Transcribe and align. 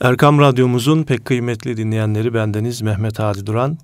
Erkam 0.00 0.38
Radyomuzun 0.40 1.02
pek 1.02 1.24
kıymetli 1.24 1.76
dinleyenleri 1.76 2.34
bendeniz 2.34 2.82
Mehmet 2.82 3.18
Hadi 3.18 3.46
Duran. 3.46 3.78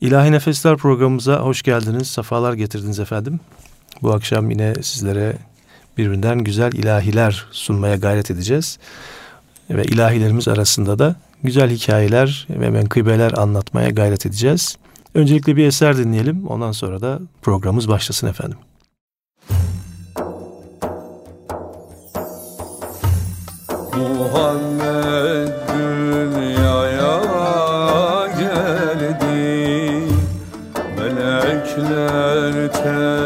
İlahi 0.00 0.32
Nefesler 0.32 0.76
programımıza 0.76 1.38
hoş 1.38 1.62
geldiniz, 1.62 2.08
sefalar 2.08 2.52
getirdiniz 2.52 3.00
efendim. 3.00 3.40
Bu 4.02 4.14
akşam 4.14 4.50
yine 4.50 4.74
sizlere 4.82 5.36
birbirinden 5.98 6.38
güzel 6.38 6.72
ilahiler 6.72 7.46
sunmaya 7.50 7.96
gayret 7.96 8.30
edeceğiz. 8.30 8.78
Ve 9.70 9.84
ilahilerimiz 9.84 10.48
arasında 10.48 10.98
da 10.98 11.16
güzel 11.42 11.70
hikayeler 11.70 12.46
ve 12.50 12.70
menkıbeler 12.70 13.32
anlatmaya 13.32 13.90
gayret 13.90 14.26
edeceğiz. 14.26 14.76
Öncelikle 15.14 15.56
bir 15.56 15.66
eser 15.66 15.96
dinleyelim, 15.96 16.46
ondan 16.46 16.72
sonra 16.72 17.00
da 17.00 17.20
programımız 17.42 17.88
başlasın 17.88 18.26
efendim. 18.26 18.58
Muhammed 23.96 25.52
dünyaya 25.68 27.16
geldi. 28.38 30.02
Melekler 30.98 32.72
tebriğe 32.72 33.25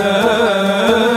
Efendim 0.00 1.07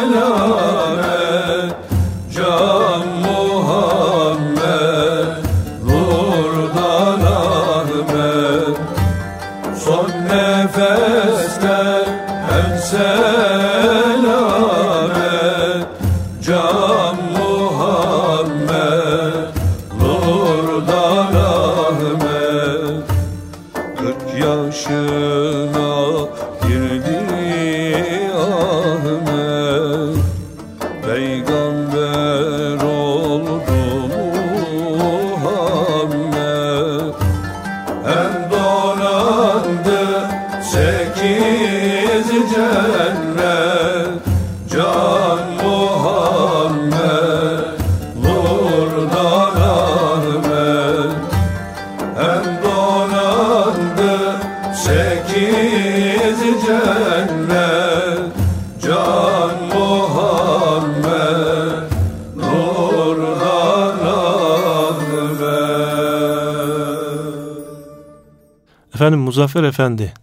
Muzaffer 69.32 69.64
Efendi, 69.64 70.14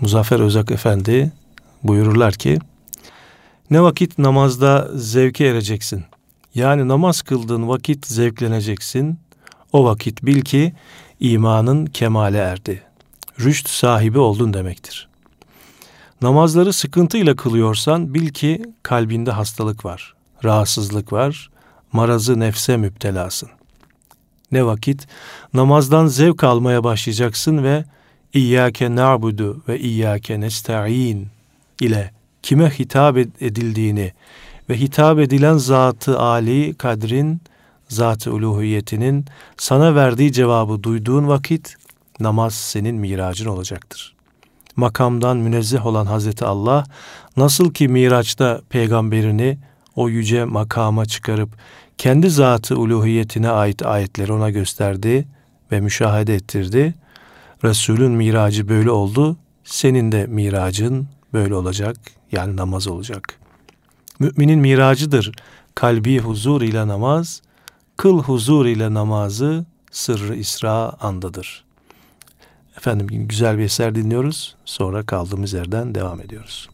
Muzaffer 0.00 0.40
Özak 0.40 0.70
Efendi 0.70 1.32
buyururlar 1.82 2.34
ki 2.34 2.58
ne 3.70 3.82
vakit 3.82 4.18
namazda 4.18 4.88
zevke 4.94 5.46
ereceksin. 5.46 6.04
Yani 6.54 6.88
namaz 6.88 7.22
kıldığın 7.22 7.68
vakit 7.68 8.06
zevkleneceksin. 8.06 9.18
O 9.72 9.84
vakit 9.84 10.22
bil 10.22 10.42
ki 10.42 10.72
imanın 11.20 11.86
kemale 11.86 12.38
erdi. 12.38 12.82
Rüşt 13.40 13.68
sahibi 13.68 14.18
oldun 14.18 14.54
demektir. 14.54 15.08
Namazları 16.22 16.72
sıkıntıyla 16.72 17.36
kılıyorsan 17.36 18.14
bil 18.14 18.28
ki 18.28 18.62
kalbinde 18.82 19.30
hastalık 19.30 19.84
var, 19.84 20.14
rahatsızlık 20.44 21.12
var, 21.12 21.50
marazı 21.92 22.40
nefse 22.40 22.76
müptelasın. 22.76 23.48
Ne 24.52 24.66
vakit 24.66 25.06
namazdan 25.54 26.06
zevk 26.06 26.44
almaya 26.44 26.84
başlayacaksın 26.84 27.64
ve 27.64 27.84
İyyâke 28.34 28.96
na'budu 28.96 29.62
ve 29.68 29.78
iyyâke 29.78 30.40
nesta'in 30.40 31.26
ile 31.80 32.10
kime 32.42 32.70
hitap 32.70 33.16
edildiğini 33.16 34.12
ve 34.70 34.80
hitap 34.80 35.18
edilen 35.18 35.56
zatı 35.56 36.18
Ali 36.18 36.74
kadrin, 36.74 37.40
zatı 37.88 38.32
uluhiyetinin 38.32 39.24
sana 39.56 39.94
verdiği 39.94 40.32
cevabı 40.32 40.82
duyduğun 40.82 41.28
vakit 41.28 41.76
namaz 42.20 42.54
senin 42.54 42.96
miracın 42.96 43.46
olacaktır. 43.46 44.14
Makamdan 44.76 45.36
münezzeh 45.36 45.86
olan 45.86 46.06
Hazreti 46.06 46.44
Allah 46.44 46.84
nasıl 47.36 47.72
ki 47.72 47.88
miraçta 47.88 48.60
peygamberini 48.68 49.58
o 49.96 50.08
yüce 50.08 50.44
makama 50.44 51.06
çıkarıp 51.06 51.50
kendi 51.98 52.30
zatı 52.30 52.78
uluhiyetine 52.78 53.50
ait 53.50 53.82
ayetleri 53.86 54.32
ona 54.32 54.50
gösterdi 54.50 55.28
ve 55.72 55.80
müşahede 55.80 56.34
ettirdi. 56.34 56.94
Resulün 57.64 58.10
miracı 58.10 58.68
böyle 58.68 58.90
oldu. 58.90 59.36
Senin 59.64 60.12
de 60.12 60.26
miracın 60.26 61.08
böyle 61.32 61.54
olacak. 61.54 61.96
Yani 62.32 62.56
namaz 62.56 62.86
olacak. 62.86 63.38
Müminin 64.18 64.58
miracıdır. 64.58 65.32
Kalbi 65.74 66.18
huzur 66.18 66.62
ile 66.62 66.88
namaz, 66.88 67.42
kıl 67.96 68.22
huzur 68.22 68.66
ile 68.66 68.94
namazı 68.94 69.64
sırrı 69.90 70.36
İsra 70.36 70.92
andadır. 71.00 71.64
Efendim 72.76 73.06
güzel 73.10 73.58
bir 73.58 73.62
eser 73.62 73.94
dinliyoruz. 73.94 74.56
Sonra 74.64 75.06
kaldığımız 75.06 75.52
yerden 75.52 75.94
devam 75.94 76.20
ediyoruz. 76.20 76.68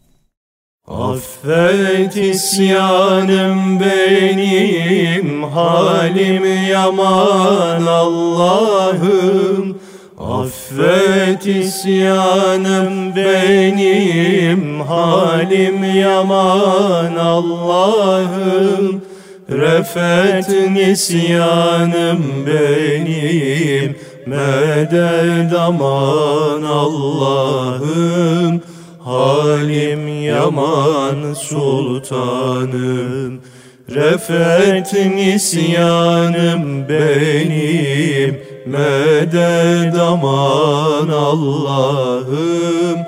Affet 0.87 2.17
isyanım 2.17 3.79
benim, 3.79 5.43
halim 5.43 6.67
yaman 6.69 7.85
Allah'ım. 7.85 9.77
Affet 10.17 11.45
isyanım 11.45 13.15
benim, 13.15 14.81
halim 14.81 15.83
yaman 15.83 17.15
Allah'ım. 17.15 19.01
Refet 19.49 20.49
nisyanım 20.71 22.45
benim, 22.47 23.95
medet 24.25 25.53
aman 25.59 26.63
Allah'ım. 26.63 28.61
Halim 28.99 30.23
yaman 30.23 31.33
sultanım 31.33 33.41
Refet 33.89 34.93
nisyanım 35.15 36.89
benim 36.89 38.54
Medet 38.65 39.95
aman 39.99 41.09
Allah'ım 41.09 42.99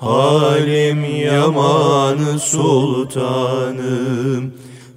Halim 0.00 1.04
yaman 1.04 2.18
sultanım. 2.36 3.86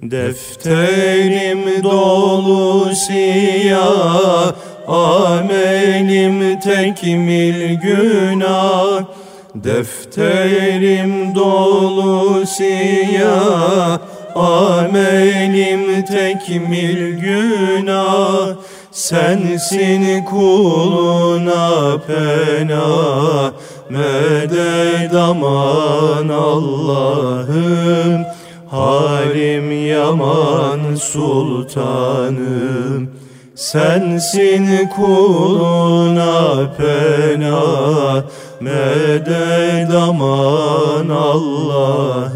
Defterim 0.02 1.82
dolu 1.82 2.94
siyah 2.94 4.52
Amelim 4.88 6.60
tekmil 6.60 7.80
günah. 7.80 9.04
Defterim 9.54 11.34
dolu 11.34 12.46
siyah 12.46 13.98
Amelim 14.34 16.04
tekmil 16.04 17.20
günah 17.20 18.56
Sensin 18.92 20.24
kuluna 20.24 21.98
pena 22.06 23.52
Medet 23.90 25.14
aman 25.14 26.28
Allah'ım. 26.28 28.26
Halim 28.70 29.86
yaman 29.86 30.94
sultanım 30.94 32.30
Sensin 33.54 34.88
kuluna 34.96 36.70
pena 36.78 38.24
Medet 38.60 39.94
aman 39.94 41.08
Allah'ım. 41.08 42.30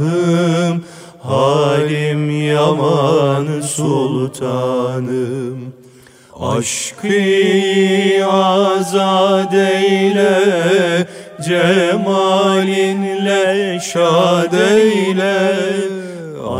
Halim 1.23 2.31
yaman 2.47 3.61
sultanım 3.61 5.05
Aşkı 6.41 7.09
azad 8.31 9.53
eyle 9.53 10.37
Cemalinle 11.47 13.45
şad 13.81 14.53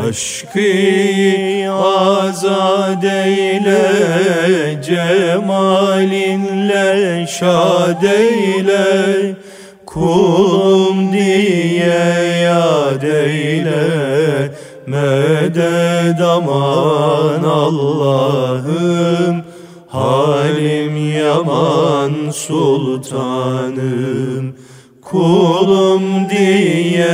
Aşkı 0.09 0.73
azad 1.73 3.03
eyle 3.03 3.83
Cemalinle 4.87 6.91
şad 7.27 8.05
Kulum 9.87 11.13
diye 11.13 12.05
yad 12.43 13.03
eyle 13.03 13.85
Medet 14.87 16.21
aman 16.21 17.43
Allah'ım 17.45 19.44
Halim 19.95 20.97
yaman 21.13 22.31
sultanım 22.31 23.75
Kulum 25.03 26.31
diye 26.31 27.07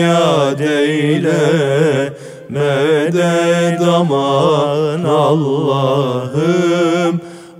yad 0.00 0.60
eyle 0.60 2.12
Medet 2.48 3.80
aman 3.80 5.04
Allah'ım 5.04 6.40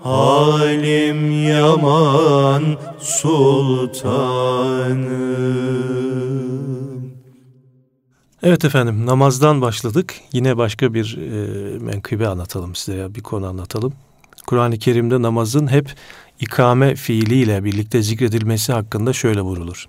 Halim 0.03 1.47
yaman 1.49 2.63
sultanım 2.99 4.37
Evet 8.43 8.65
efendim 8.65 9.07
namazdan 9.07 9.61
başladık. 9.61 10.15
Yine 10.33 10.57
başka 10.57 10.95
bir 10.95 11.19
e, 11.19 11.79
menkıbe 11.79 12.29
anlatalım 12.29 12.75
size 12.75 12.99
ya 12.99 13.15
bir 13.15 13.23
konu 13.23 13.47
anlatalım. 13.47 13.93
Kur'an-ı 14.47 14.79
Kerim'de 14.79 15.23
namazın 15.23 15.67
hep 15.67 15.95
ikame 16.41 16.95
fiiliyle 16.95 17.65
birlikte 17.65 18.03
zikredilmesi 18.03 18.73
hakkında 18.73 19.13
şöyle 19.13 19.41
vurulur. 19.41 19.89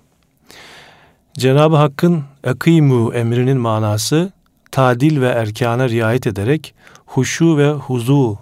Cenab-ı 1.34 1.76
Hakk'ın 1.76 2.24
akimu 2.44 3.14
emrinin 3.14 3.58
manası 3.58 4.32
tadil 4.70 5.20
ve 5.20 5.26
erkana 5.28 5.88
riayet 5.88 6.26
ederek 6.26 6.74
huşu 7.06 7.56
ve 7.56 7.70
huzu 7.70 8.38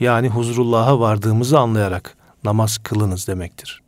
yani 0.00 0.28
huzurullah'a 0.28 1.00
vardığımızı 1.00 1.58
anlayarak 1.58 2.16
namaz 2.44 2.78
kılınız 2.78 3.28
demektir. 3.28 3.82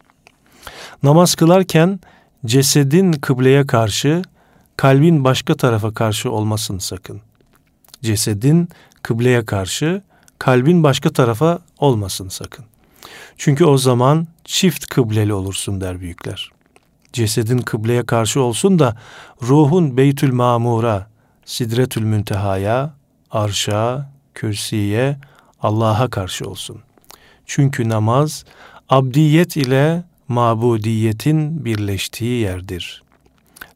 Namaz 1.03 1.35
kılarken 1.35 2.01
cesedin 2.47 3.13
kıbleye 3.13 3.67
karşı, 3.67 4.23
kalbin 4.77 5.25
başka 5.25 5.55
tarafa 5.55 5.95
karşı 5.95 6.31
olmasın 6.31 6.79
sakın. 6.79 7.21
Cesedin 8.03 8.69
kıbleye 9.03 9.45
karşı, 9.45 10.03
kalbin 10.41 10.83
başka 10.83 11.11
tarafa 11.11 11.59
olmasın 11.79 12.29
sakın. 12.29 12.65
Çünkü 13.37 13.65
o 13.65 13.79
zaman 13.79 14.27
çift 14.45 14.87
kıbleli 14.87 15.33
olursun 15.35 15.81
der 15.81 16.01
büyükler. 16.01 16.51
Cesedin 17.13 17.59
kıbleye 17.59 18.07
karşı 18.07 18.43
olsun 18.43 18.79
da 18.79 18.97
ruhun 19.43 19.97
Beytül 19.97 20.33
Mamur'a, 20.33 21.07
Sidretül 21.45 22.03
Münteha'ya, 22.03 22.95
Arş'a, 23.31 24.11
Kürsiye, 24.35 25.19
Allah'a 25.63 26.09
karşı 26.09 26.45
olsun. 26.45 26.79
Çünkü 27.47 27.89
namaz 27.89 28.45
abdiyet 28.89 29.57
ile 29.57 30.05
mabudiyetin 30.29 31.65
birleştiği 31.65 32.41
yerdir. 32.41 33.03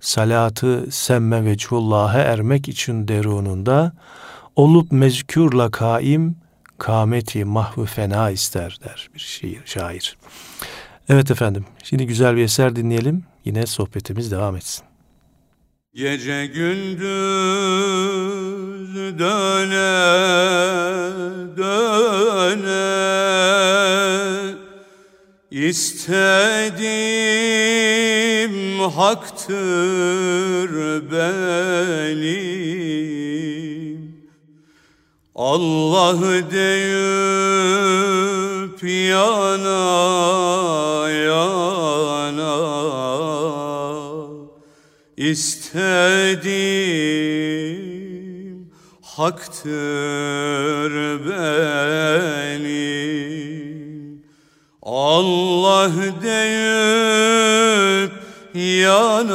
Salatı 0.00 0.86
semme 0.90 1.44
veçhullah'a 1.44 2.18
ermek 2.18 2.68
için 2.68 3.08
derununda 3.08 3.92
olup 4.56 4.92
mezkürla 4.92 5.70
kaim 5.70 6.43
kameti 6.78 7.44
mahvu 7.44 7.86
fena 7.86 8.30
ister 8.30 8.78
der 8.84 9.08
bir 9.14 9.20
şiir 9.20 9.62
şair. 9.64 10.16
Evet 11.08 11.30
efendim 11.30 11.64
şimdi 11.82 12.06
güzel 12.06 12.36
bir 12.36 12.42
eser 12.42 12.76
dinleyelim 12.76 13.24
yine 13.44 13.66
sohbetimiz 13.66 14.30
devam 14.30 14.56
etsin. 14.56 14.84
Gece 15.94 16.46
gündüz 16.46 17.04
döne 19.18 19.94
döne 21.56 22.94
İstedim 25.50 26.80
haktır 28.80 30.70
benim 31.12 33.23
Allah 35.34 36.20
deyip 36.50 37.24
yana 38.82 39.68
yana. 41.10 42.54
İstedim 45.16 46.54
haktır 49.02 50.92
benim. 51.26 52.84
Allah 54.82 55.92
deyip 56.22 58.12
yana 58.54 59.34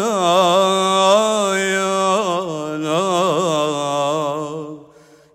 yana 1.60 1.89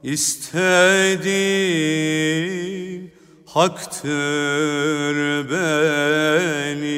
istedim 0.05 1.35
haktır 3.47 5.17
benim 5.51 6.95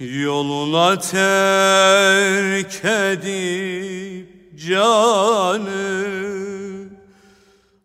Yoluna 0.00 0.98
terk 0.98 2.84
edip 2.84 4.28
canı 4.66 6.04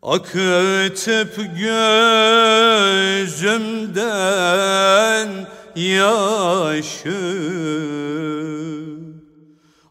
Akıtıp 0.03 1.35
gözümden 1.35 2.09
yaşı. 5.75 7.19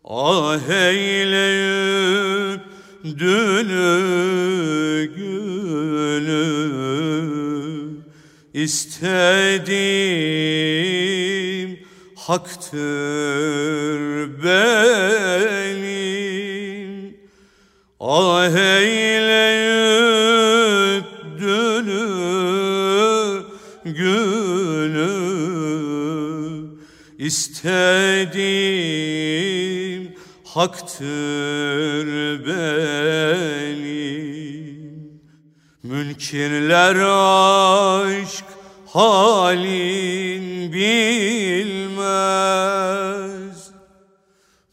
Ah 0.04 0.68
eyleyip 0.68 1.97
dünü 3.04 3.96
günü 5.16 6.48
istedim 8.54 9.78
haktır 12.16 12.78
benim. 14.42 15.88
Ah 18.00 18.56
eyleyip 18.56 19.84
dünü 21.40 22.08
günü 23.84 25.08
istedim 27.18 29.17
haktır 30.58 32.06
benim 32.46 33.98
Münkirler 35.82 36.96
aşk 38.16 38.44
halin 38.92 40.72
bilmez. 40.72 41.98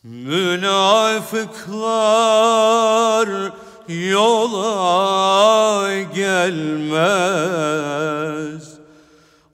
Münafıklar 0.04 1.30
yola 3.88 4.72
gelmez. 6.16 7.06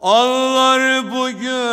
Ağlar 0.01 1.11
bu 1.11 1.29
gözlerim 1.29 1.71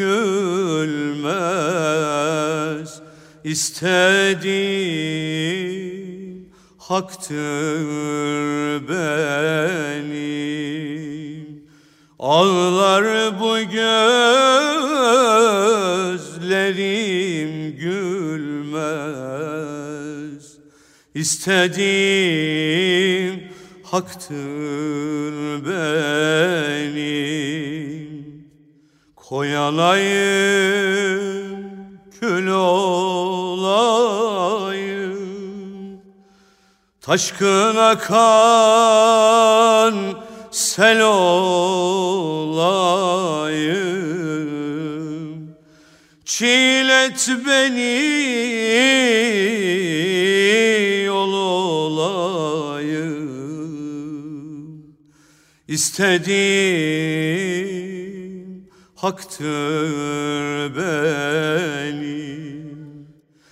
gülmez. 0.00 1.30
İstediğim 3.44 4.50
haktır 6.78 7.84
benim. 8.88 10.20
Ağlar 12.18 13.40
bu 13.40 13.58
gözlerim 13.58 14.00
gülmez. 17.76 19.00
İstediğim 21.14 22.70
haktır 23.82 25.34
benim 25.66 27.39
Koyalayım 29.30 30.20
kül 32.20 32.46
olayım. 32.46 33.70
Taşkın 37.00 37.76
akan 37.76 38.14
sel 40.50 41.02
olayım. 41.02 41.30
Çilet 46.24 47.28
beni 47.46 47.96
yol 51.06 51.32
olayım. 51.32 52.50
İstediğim 55.68 57.20
haktır 59.02 60.76
benim 60.76 62.20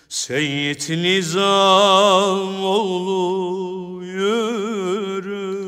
Seyyid 0.09 0.90
Nizam 0.90 2.64
oğlu 2.64 4.05
yürü. 4.05 5.59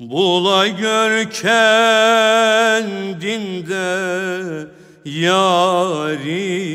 Bula 0.00 0.66
gör 0.66 1.30
kendinde 1.30 1.66
yari. 5.04 6.66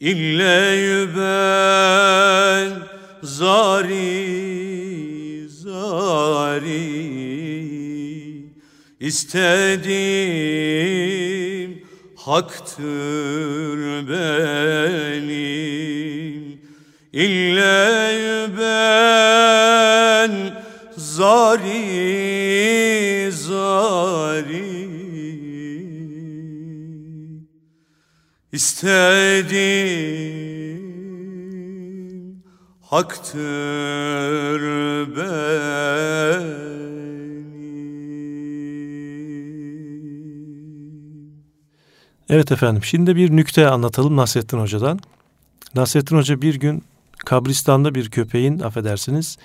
İlle 0.00 1.06
ben 1.16 2.72
zari 3.22 4.28
zari 5.48 7.06
İstediğim 9.06 9.86
haktır 12.16 14.08
benim 14.08 15.36
İlle 17.12 18.48
ben 18.58 20.32
zari 20.96 21.82
zari 23.32 24.86
İstediğim 28.52 30.02
haktır 32.82 34.60
benim. 35.16 36.85
Evet 42.30 42.52
efendim 42.52 42.84
şimdi 42.84 43.16
bir 43.16 43.36
nükte 43.36 43.68
anlatalım 43.68 44.16
Nasrettin 44.16 44.58
Hoca'dan. 44.58 44.98
Nasrettin 45.74 46.16
Hoca 46.16 46.42
bir 46.42 46.54
gün 46.54 46.84
kabristanda 47.18 47.94
bir 47.94 48.10
köpeğin 48.10 48.60
affedersiniz 48.60 49.36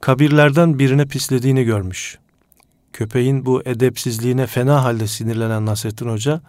kabirlerden 0.00 0.78
birine 0.78 1.06
pislediğini 1.06 1.64
görmüş. 1.64 2.18
Köpeğin 2.92 3.46
bu 3.46 3.62
edepsizliğine 3.64 4.46
fena 4.46 4.84
halde 4.84 5.06
sinirlenen 5.06 5.66
Nasrettin 5.66 6.08
Hoca 6.08 6.40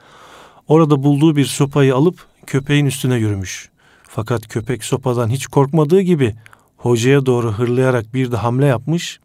orada 0.67 1.03
bulduğu 1.03 1.35
bir 1.35 1.45
sopayı 1.45 1.95
alıp 1.95 2.25
köpeğin 2.47 2.85
üstüne 2.85 3.15
yürümüş. 3.15 3.69
Fakat 4.03 4.47
köpek 4.47 4.83
sopadan 4.83 5.29
hiç 5.29 5.47
korkmadığı 5.47 6.01
gibi 6.01 6.35
hocaya 6.77 7.25
doğru 7.25 7.51
hırlayarak 7.53 8.13
bir 8.13 8.31
de 8.31 8.37
hamle 8.37 8.65
yapmış. 8.65 9.19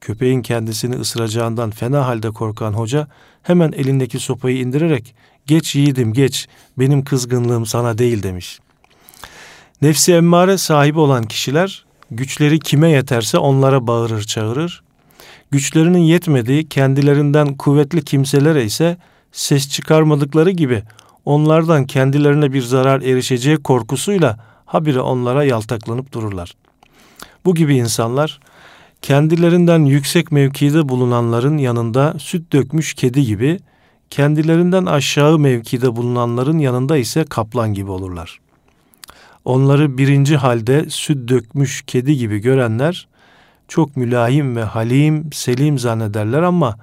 Köpeğin 0.00 0.42
kendisini 0.42 0.96
ısıracağından 0.96 1.70
fena 1.70 2.06
halde 2.06 2.30
korkan 2.30 2.72
hoca 2.72 3.08
hemen 3.42 3.72
elindeki 3.72 4.18
sopayı 4.18 4.58
indirerek 4.58 5.14
geç 5.46 5.74
yiğidim 5.74 6.12
geç 6.12 6.48
benim 6.78 7.04
kızgınlığım 7.04 7.66
sana 7.66 7.98
değil 7.98 8.22
demiş. 8.22 8.58
Nefsi 9.82 10.12
emmare 10.12 10.58
sahibi 10.58 10.98
olan 10.98 11.24
kişiler 11.24 11.84
güçleri 12.10 12.58
kime 12.58 12.90
yeterse 12.90 13.38
onlara 13.38 13.86
bağırır 13.86 14.22
çağırır. 14.22 14.82
Güçlerinin 15.50 15.98
yetmediği 15.98 16.68
kendilerinden 16.68 17.54
kuvvetli 17.54 18.04
kimselere 18.04 18.64
ise 18.64 18.96
ses 19.32 19.68
çıkarmadıkları 19.68 20.50
gibi 20.50 20.82
onlardan 21.24 21.86
kendilerine 21.86 22.52
bir 22.52 22.62
zarar 22.62 23.00
erişeceği 23.02 23.56
korkusuyla 23.56 24.38
habire 24.66 25.00
onlara 25.00 25.44
yaltaklanıp 25.44 26.12
dururlar. 26.12 26.52
Bu 27.44 27.54
gibi 27.54 27.76
insanlar 27.76 28.40
kendilerinden 29.02 29.84
yüksek 29.84 30.32
mevkide 30.32 30.88
bulunanların 30.88 31.58
yanında 31.58 32.14
süt 32.18 32.52
dökmüş 32.52 32.94
kedi 32.94 33.24
gibi, 33.24 33.58
kendilerinden 34.12 34.86
aşağı 34.86 35.38
mevkide 35.38 35.96
bulunanların 35.96 36.58
yanında 36.58 36.96
ise 36.96 37.24
kaplan 37.24 37.74
gibi 37.74 37.90
olurlar. 37.90 38.40
Onları 39.44 39.98
birinci 39.98 40.36
halde 40.36 40.90
süt 40.90 41.28
dökmüş 41.28 41.82
kedi 41.86 42.16
gibi 42.16 42.38
görenler 42.38 43.08
çok 43.68 43.96
mülahim 43.96 44.56
ve 44.56 44.62
halim, 44.64 45.32
selim 45.32 45.78
zannederler 45.78 46.42
ama 46.42 46.78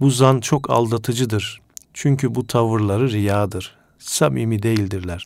bu 0.00 0.10
zan 0.10 0.40
çok 0.40 0.70
aldatıcıdır. 0.70 1.60
Çünkü 1.94 2.34
bu 2.34 2.46
tavırları 2.46 3.10
riyadır. 3.10 3.76
Samimi 3.98 4.62
değildirler. 4.62 5.24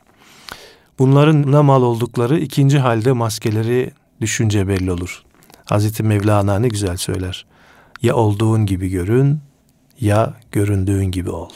Bunların 0.99 1.52
ne 1.52 1.61
mal 1.61 1.82
oldukları 1.82 2.38
ikinci 2.38 2.78
halde 2.78 3.12
maskeleri 3.12 3.90
düşünce 4.21 4.68
belli 4.68 4.92
olur. 4.92 5.23
Hazreti 5.64 6.02
Mevlana 6.02 6.59
ne 6.59 6.68
güzel 6.68 6.97
söyler. 6.97 7.47
Ya 8.02 8.14
olduğun 8.14 8.66
gibi 8.66 8.88
görün 8.88 9.40
ya 10.02 10.35
göründüğün 10.52 11.11
gibi 11.11 11.30
ol. 11.30 11.50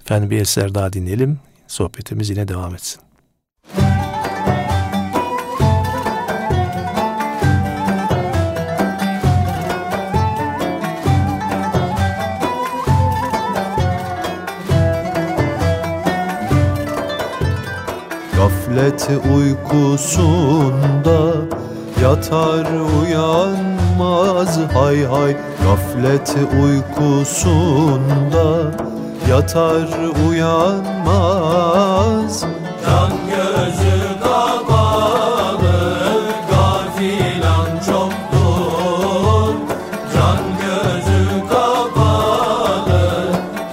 Efendim 0.00 0.30
bir 0.30 0.40
eser 0.40 0.74
daha 0.74 0.92
dinleyelim. 0.92 1.38
Sohbetimiz 1.66 2.30
yine 2.30 2.48
devam 2.48 2.74
etsin. 2.74 3.00
Gaflet 18.36 19.08
uykusunda 19.36 21.34
yatar 22.02 22.66
uyanmaz 23.98 24.58
hay 24.74 25.04
hay 25.04 25.36
Gaflet 25.62 26.36
uykusunda 26.62 28.48
yatar 29.28 29.88
uyanmaz. 30.28 30.84
Can 32.86 33.12
gözü 33.30 33.96
kapalı 34.22 35.78
gafilan 36.50 37.70
çoktur. 37.86 39.54
Can 40.14 40.42
gözü 40.62 41.22
kapalı 41.48 43.04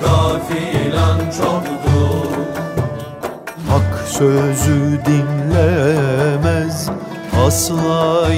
gafilan 0.01 1.19
çoktur. 1.19 2.27
Hak 3.69 3.91
sözü 4.07 4.79
dinlemez 5.05 6.77
Asla 7.47 8.33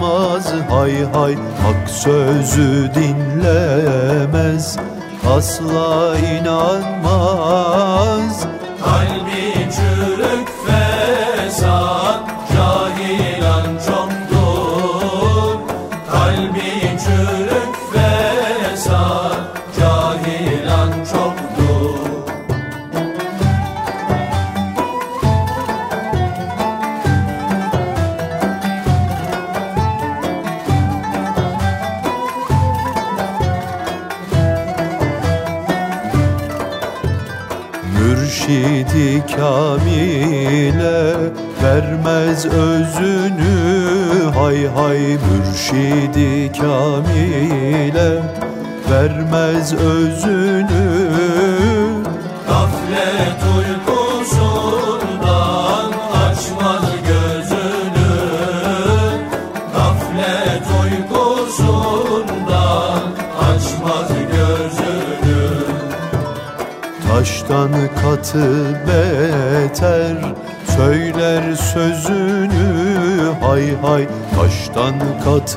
inanmaz 0.00 0.46
hay 0.70 1.04
hay 1.14 1.34
Hak 1.62 1.90
sözü 1.90 2.90
dinlemez. 2.94 4.76
Asla 5.36 6.18
inanmaz. 6.18 7.66
Kalbi 8.84 9.17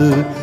katı 0.10 0.40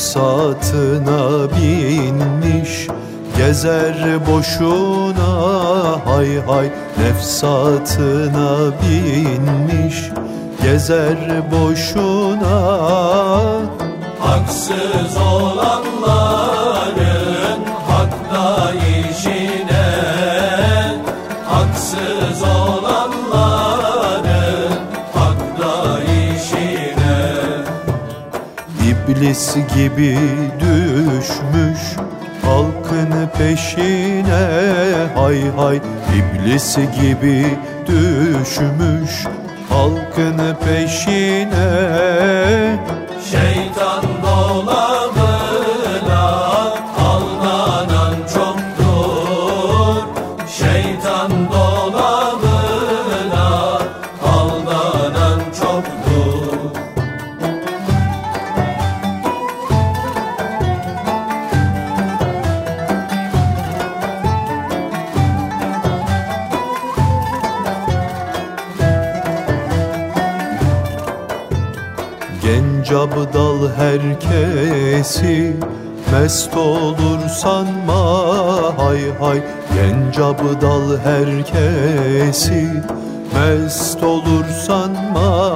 Nefsatına 0.00 1.50
binmiş 1.50 2.88
Gezer 3.36 4.26
boşuna 4.26 5.26
hay 6.06 6.40
hay 6.46 6.70
Nefsatına 6.98 8.72
binmiş 8.82 10.10
Gezer 10.62 11.42
boşuna. 11.52 12.56
Haksız 14.20 15.16
olanların 15.16 16.49
İblis 29.20 29.54
gibi 29.54 30.18
düşmüş 30.60 31.80
halkın 32.42 33.28
peşine. 33.38 34.48
Hay 35.14 35.50
hay 35.56 35.80
İblis 36.16 36.76
gibi 36.76 37.46
düşmüş 37.86 39.26
halkın 39.68 40.38
peşine 40.64 42.59
Mest 76.20 76.56
olur 76.56 77.28
sanma 77.28 78.02
hay 78.76 79.00
hay. 79.20 79.42
Genç 79.74 80.18
abdal 80.18 80.98
herkesi. 81.04 82.68
Mest 83.34 84.02
olur 84.02 84.44
sanma 84.66 85.50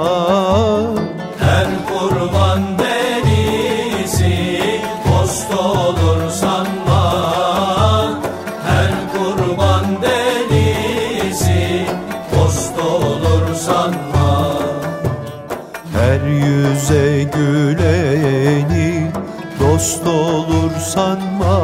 sanma 20.95 21.57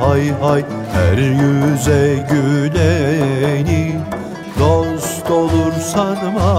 hay 0.00 0.30
hay 0.40 0.64
Her 0.92 1.18
yüze 1.18 2.26
güleni 2.30 4.00
Dost 4.58 5.30
olur 5.30 5.72
sanma. 5.72 6.52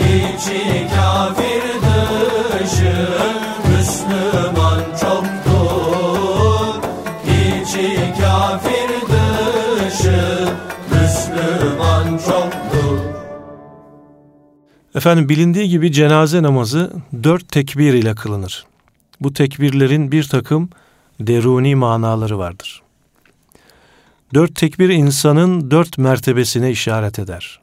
İçi 0.00 0.88
kafir 0.96 1.62
dışı 1.84 3.08
Müslüman 3.68 4.80
çoktur. 5.00 6.82
İçi 7.26 7.98
kafir 8.20 8.90
dışı 9.10 10.48
Müslüman 10.90 12.18
çoktur. 12.18 12.98
Efendim 14.94 15.28
bilindiği 15.28 15.68
gibi 15.68 15.92
cenaze 15.92 16.42
namazı 16.42 16.92
dört 17.22 17.48
tekbir 17.48 17.94
ile 17.94 18.14
kılınır. 18.14 18.64
Bu 19.20 19.32
tekbirlerin 19.32 20.12
bir 20.12 20.24
takım 20.24 20.70
deruni 21.20 21.74
manaları 21.74 22.38
vardır. 22.38 22.82
Dört 24.34 24.54
tekbir 24.54 24.88
insanın 24.88 25.70
dört 25.70 25.98
mertebesine 25.98 26.70
işaret 26.70 27.18
eder. 27.18 27.60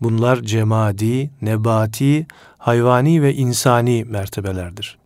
Bunlar 0.00 0.42
cemadi, 0.42 1.30
nebati, 1.42 2.26
hayvani 2.58 3.22
ve 3.22 3.34
insani 3.34 4.04
mertebelerdir. 4.04 4.98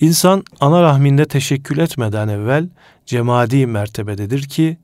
İnsan 0.00 0.44
ana 0.60 0.82
rahminde 0.82 1.24
teşekkül 1.24 1.78
etmeden 1.78 2.28
evvel 2.28 2.68
cemadi 3.06 3.66
mertebededir 3.66 4.42
ki 4.42 4.78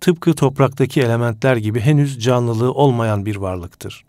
tıpkı 0.00 0.34
topraktaki 0.34 1.00
elementler 1.02 1.56
gibi 1.56 1.80
henüz 1.80 2.18
canlılığı 2.18 2.72
olmayan 2.72 3.26
bir 3.26 3.36
varlıktır. 3.36 4.04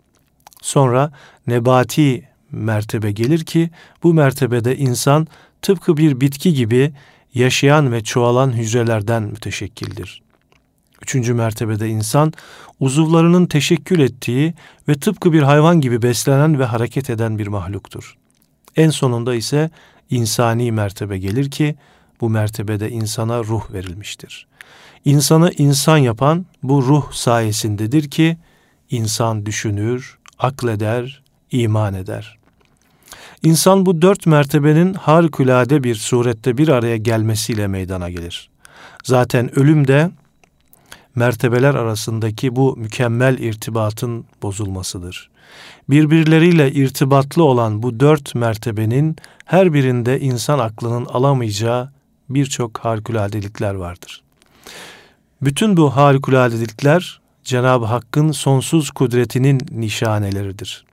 Sonra 0.62 1.12
nebati 1.46 2.27
mertebe 2.52 3.12
gelir 3.12 3.44
ki 3.44 3.70
bu 4.02 4.14
mertebede 4.14 4.76
insan 4.76 5.26
tıpkı 5.62 5.96
bir 5.96 6.20
bitki 6.20 6.54
gibi 6.54 6.92
yaşayan 7.34 7.92
ve 7.92 8.04
çoğalan 8.04 8.52
hücrelerden 8.52 9.22
müteşekkildir. 9.22 10.22
Üçüncü 11.02 11.34
mertebede 11.34 11.88
insan 11.88 12.32
uzuvlarının 12.80 13.46
teşekkül 13.46 14.00
ettiği 14.00 14.54
ve 14.88 14.94
tıpkı 14.94 15.32
bir 15.32 15.42
hayvan 15.42 15.80
gibi 15.80 16.02
beslenen 16.02 16.58
ve 16.58 16.64
hareket 16.64 17.10
eden 17.10 17.38
bir 17.38 17.46
mahluktur. 17.46 18.16
En 18.76 18.90
sonunda 18.90 19.34
ise 19.34 19.70
insani 20.10 20.72
mertebe 20.72 21.18
gelir 21.18 21.50
ki 21.50 21.76
bu 22.20 22.30
mertebede 22.30 22.90
insana 22.90 23.44
ruh 23.44 23.72
verilmiştir. 23.72 24.46
İnsanı 25.04 25.52
insan 25.58 25.98
yapan 25.98 26.46
bu 26.62 26.82
ruh 26.82 27.12
sayesindedir 27.12 28.10
ki 28.10 28.36
insan 28.90 29.46
düşünür, 29.46 30.18
akleder, 30.38 31.22
iman 31.50 31.94
eder. 31.94 32.37
İnsan 33.42 33.86
bu 33.86 34.02
dört 34.02 34.26
mertebenin 34.26 34.94
harikulade 34.94 35.84
bir 35.84 35.94
surette 35.94 36.58
bir 36.58 36.68
araya 36.68 36.96
gelmesiyle 36.96 37.66
meydana 37.66 38.10
gelir. 38.10 38.50
Zaten 39.04 39.58
ölüm 39.58 39.88
de 39.88 40.10
mertebeler 41.14 41.74
arasındaki 41.74 42.56
bu 42.56 42.76
mükemmel 42.76 43.38
irtibatın 43.38 44.24
bozulmasıdır. 44.42 45.30
Birbirleriyle 45.90 46.72
irtibatlı 46.72 47.44
olan 47.44 47.82
bu 47.82 48.00
dört 48.00 48.34
mertebenin 48.34 49.16
her 49.44 49.72
birinde 49.72 50.20
insan 50.20 50.58
aklının 50.58 51.04
alamayacağı 51.04 51.92
birçok 52.28 52.78
harikuladelikler 52.78 53.74
vardır. 53.74 54.22
Bütün 55.42 55.76
bu 55.76 55.96
harikuladelikler 55.96 57.20
Cenab-ı 57.44 57.84
Hakk'ın 57.84 58.32
sonsuz 58.32 58.90
kudretinin 58.90 59.60
nişaneleridir. 59.70 60.87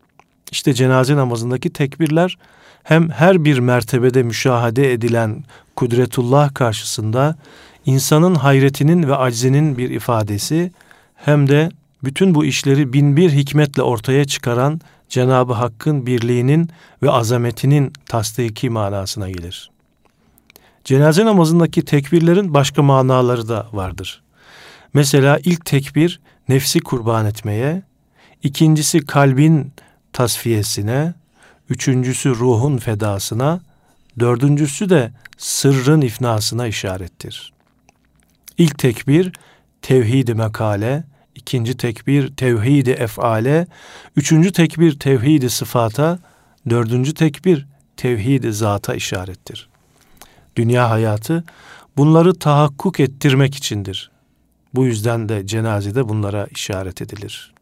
İşte 0.55 0.73
cenaze 0.73 1.15
namazındaki 1.15 1.69
tekbirler 1.69 2.37
hem 2.83 3.09
her 3.09 3.45
bir 3.45 3.59
mertebede 3.59 4.23
müşahede 4.23 4.93
edilen 4.93 5.43
kudretullah 5.75 6.53
karşısında 6.53 7.35
insanın 7.85 8.35
hayretinin 8.35 9.07
ve 9.07 9.15
aczinin 9.15 9.77
bir 9.77 9.89
ifadesi 9.89 10.71
hem 11.15 11.49
de 11.49 11.69
bütün 12.03 12.35
bu 12.35 12.45
işleri 12.45 12.93
bin 12.93 13.17
bir 13.17 13.31
hikmetle 13.31 13.81
ortaya 13.81 14.25
çıkaran 14.25 14.81
Cenab-ı 15.09 15.53
Hakk'ın 15.53 16.05
birliğinin 16.05 16.69
ve 17.03 17.11
azametinin 17.11 17.93
tasdiki 18.05 18.69
manasına 18.69 19.29
gelir. 19.29 19.71
Cenaze 20.83 21.25
namazındaki 21.25 21.85
tekbirlerin 21.85 22.53
başka 22.53 22.81
manaları 22.81 23.49
da 23.49 23.67
vardır. 23.73 24.23
Mesela 24.93 25.39
ilk 25.43 25.65
tekbir 25.65 26.19
nefsi 26.49 26.79
kurban 26.79 27.25
etmeye, 27.25 27.83
ikincisi 28.43 29.05
kalbin 29.05 29.71
tasfiyesine, 30.15 31.13
üçüncüsü 31.69 32.29
ruhun 32.29 32.77
fedasına, 32.77 33.61
dördüncüsü 34.19 34.89
de 34.89 35.11
sırrın 35.37 36.01
ifnasına 36.01 36.67
işarettir. 36.67 37.53
İlk 38.57 38.77
tekbir 38.77 39.33
tevhid-i 39.81 40.33
mekale, 40.33 41.03
ikinci 41.35 41.77
tekbir 41.77 42.35
tevhid-i 42.35 42.91
efale, 42.91 43.67
üçüncü 44.15 44.51
tekbir 44.51 44.99
tevhid-i 44.99 45.49
sıfata, 45.49 46.19
dördüncü 46.69 47.13
tekbir 47.13 47.67
tevhid-i 47.97 48.53
zata 48.53 48.95
işarettir. 48.95 49.69
Dünya 50.55 50.89
hayatı 50.89 51.43
bunları 51.97 52.39
tahakkuk 52.39 52.99
ettirmek 52.99 53.55
içindir. 53.55 54.11
Bu 54.73 54.85
yüzden 54.85 55.29
de 55.29 55.47
cenazede 55.47 56.09
bunlara 56.09 56.47
işaret 56.51 57.01
edilir. 57.01 57.54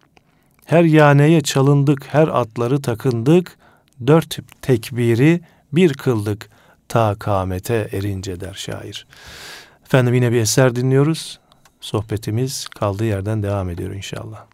Her 0.65 0.83
yaneye 0.83 1.41
çalındık, 1.41 2.05
her 2.07 2.27
atları 2.27 2.81
takındık, 2.81 3.57
dört 4.07 4.37
tekbiri 4.61 5.41
bir 5.73 5.93
kıldık 5.93 6.49
ta 6.89 7.15
kamete 7.19 7.89
erince 7.91 8.39
der 8.39 8.53
şair. 8.53 9.07
Efendim 9.85 10.13
yine 10.13 10.31
bir 10.31 10.41
eser 10.41 10.75
dinliyoruz. 10.75 11.39
Sohbetimiz 11.81 12.67
kaldığı 12.67 13.05
yerden 13.05 13.43
devam 13.43 13.69
ediyor 13.69 13.91
inşallah. 13.91 14.45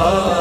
아. 0.00 0.37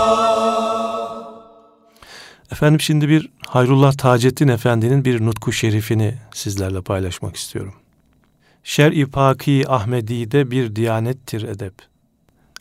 Efendim 2.52 2.82
şimdi 2.82 3.10
bir 3.10 3.37
Hayrullah 3.48 3.94
Taceddin 3.94 4.48
Efendi'nin 4.48 5.06
bir 5.06 5.26
nutku 5.26 5.52
şerifini 5.52 6.14
sizlerle 6.34 6.82
paylaşmak 6.82 7.36
istiyorum. 7.36 7.74
Şer-i 8.64 9.06
Paki 9.06 9.64
Ahmedi'de 9.68 10.52
bir 10.52 10.76
diyanettir 10.76 11.44
edep. 11.44 11.74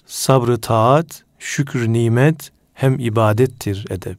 Sabrı 0.07 0.61
taat, 0.61 1.25
şükür 1.39 1.89
nimet, 1.89 2.51
hem 2.75 2.99
ibadettir 2.99 3.87
edep. 3.91 4.19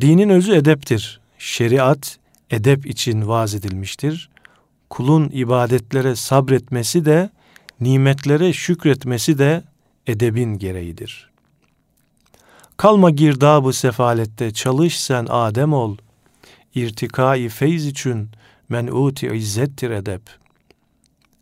Dinin 0.00 0.28
özü 0.28 0.54
edeptir. 0.54 1.20
Şeriat 1.38 2.18
edep 2.50 2.86
için 2.86 3.28
vaz 3.28 3.54
edilmiştir. 3.54 4.30
Kulun 4.90 5.30
ibadetlere 5.32 6.16
sabretmesi 6.16 7.04
de, 7.04 7.30
nimetlere 7.80 8.52
şükretmesi 8.52 9.38
de 9.38 9.62
edebin 10.06 10.58
gereğidir. 10.58 11.27
Kalma 12.78 13.10
girdabı 13.10 13.72
sefalette, 13.72 14.52
çalış 14.52 15.00
sen 15.00 15.26
Adem 15.30 15.72
ol. 15.72 15.96
İrtikai 16.74 17.48
feyz 17.48 17.86
için 17.86 18.30
men'uti 18.68 19.26
izzettir 19.26 19.90
edep. 19.90 20.22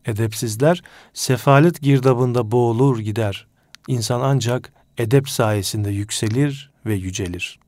Edepsizler 0.06 0.82
sefalet 1.14 1.80
girdabında 1.80 2.50
boğulur 2.50 2.98
gider. 2.98 3.46
İnsan 3.88 4.20
ancak 4.20 4.72
edep 4.98 5.28
sayesinde 5.28 5.90
yükselir 5.90 6.70
ve 6.86 6.94
yücelir. 6.94 7.58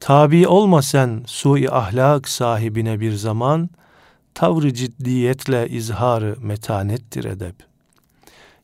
Tabi 0.00 0.48
olma 0.48 0.82
sen 0.82 1.22
sui 1.26 1.70
ahlak 1.70 2.28
sahibine 2.28 3.00
bir 3.00 3.12
zaman, 3.12 3.70
tavrı 4.34 4.74
ciddiyetle 4.74 5.68
izharı 5.68 6.36
metanettir 6.40 7.24
edep. 7.24 7.56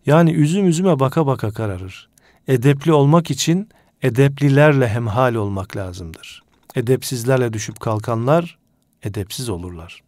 Yani 0.06 0.30
üzüm 0.30 0.68
üzüme 0.68 1.00
baka 1.00 1.26
baka 1.26 1.50
kararır. 1.50 2.08
Edepli 2.48 2.92
olmak 2.92 3.30
için 3.30 3.68
edeplilerle 4.02 4.88
hemhal 4.88 5.34
olmak 5.34 5.76
lazımdır. 5.76 6.42
Edepsizlerle 6.74 7.52
düşüp 7.52 7.80
kalkanlar 7.80 8.58
edepsiz 9.02 9.48
olurlar. 9.48 10.02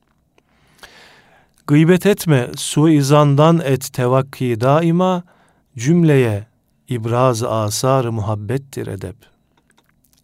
Gıybet 1.66 2.06
etme, 2.06 2.50
suizandan 2.56 3.60
et 3.64 3.92
tevakki 3.92 4.60
daima, 4.60 5.22
cümleye 5.76 6.46
ibraz 6.88 7.42
asar 7.42 8.04
muhabbettir 8.04 8.86
edep. 8.86 9.16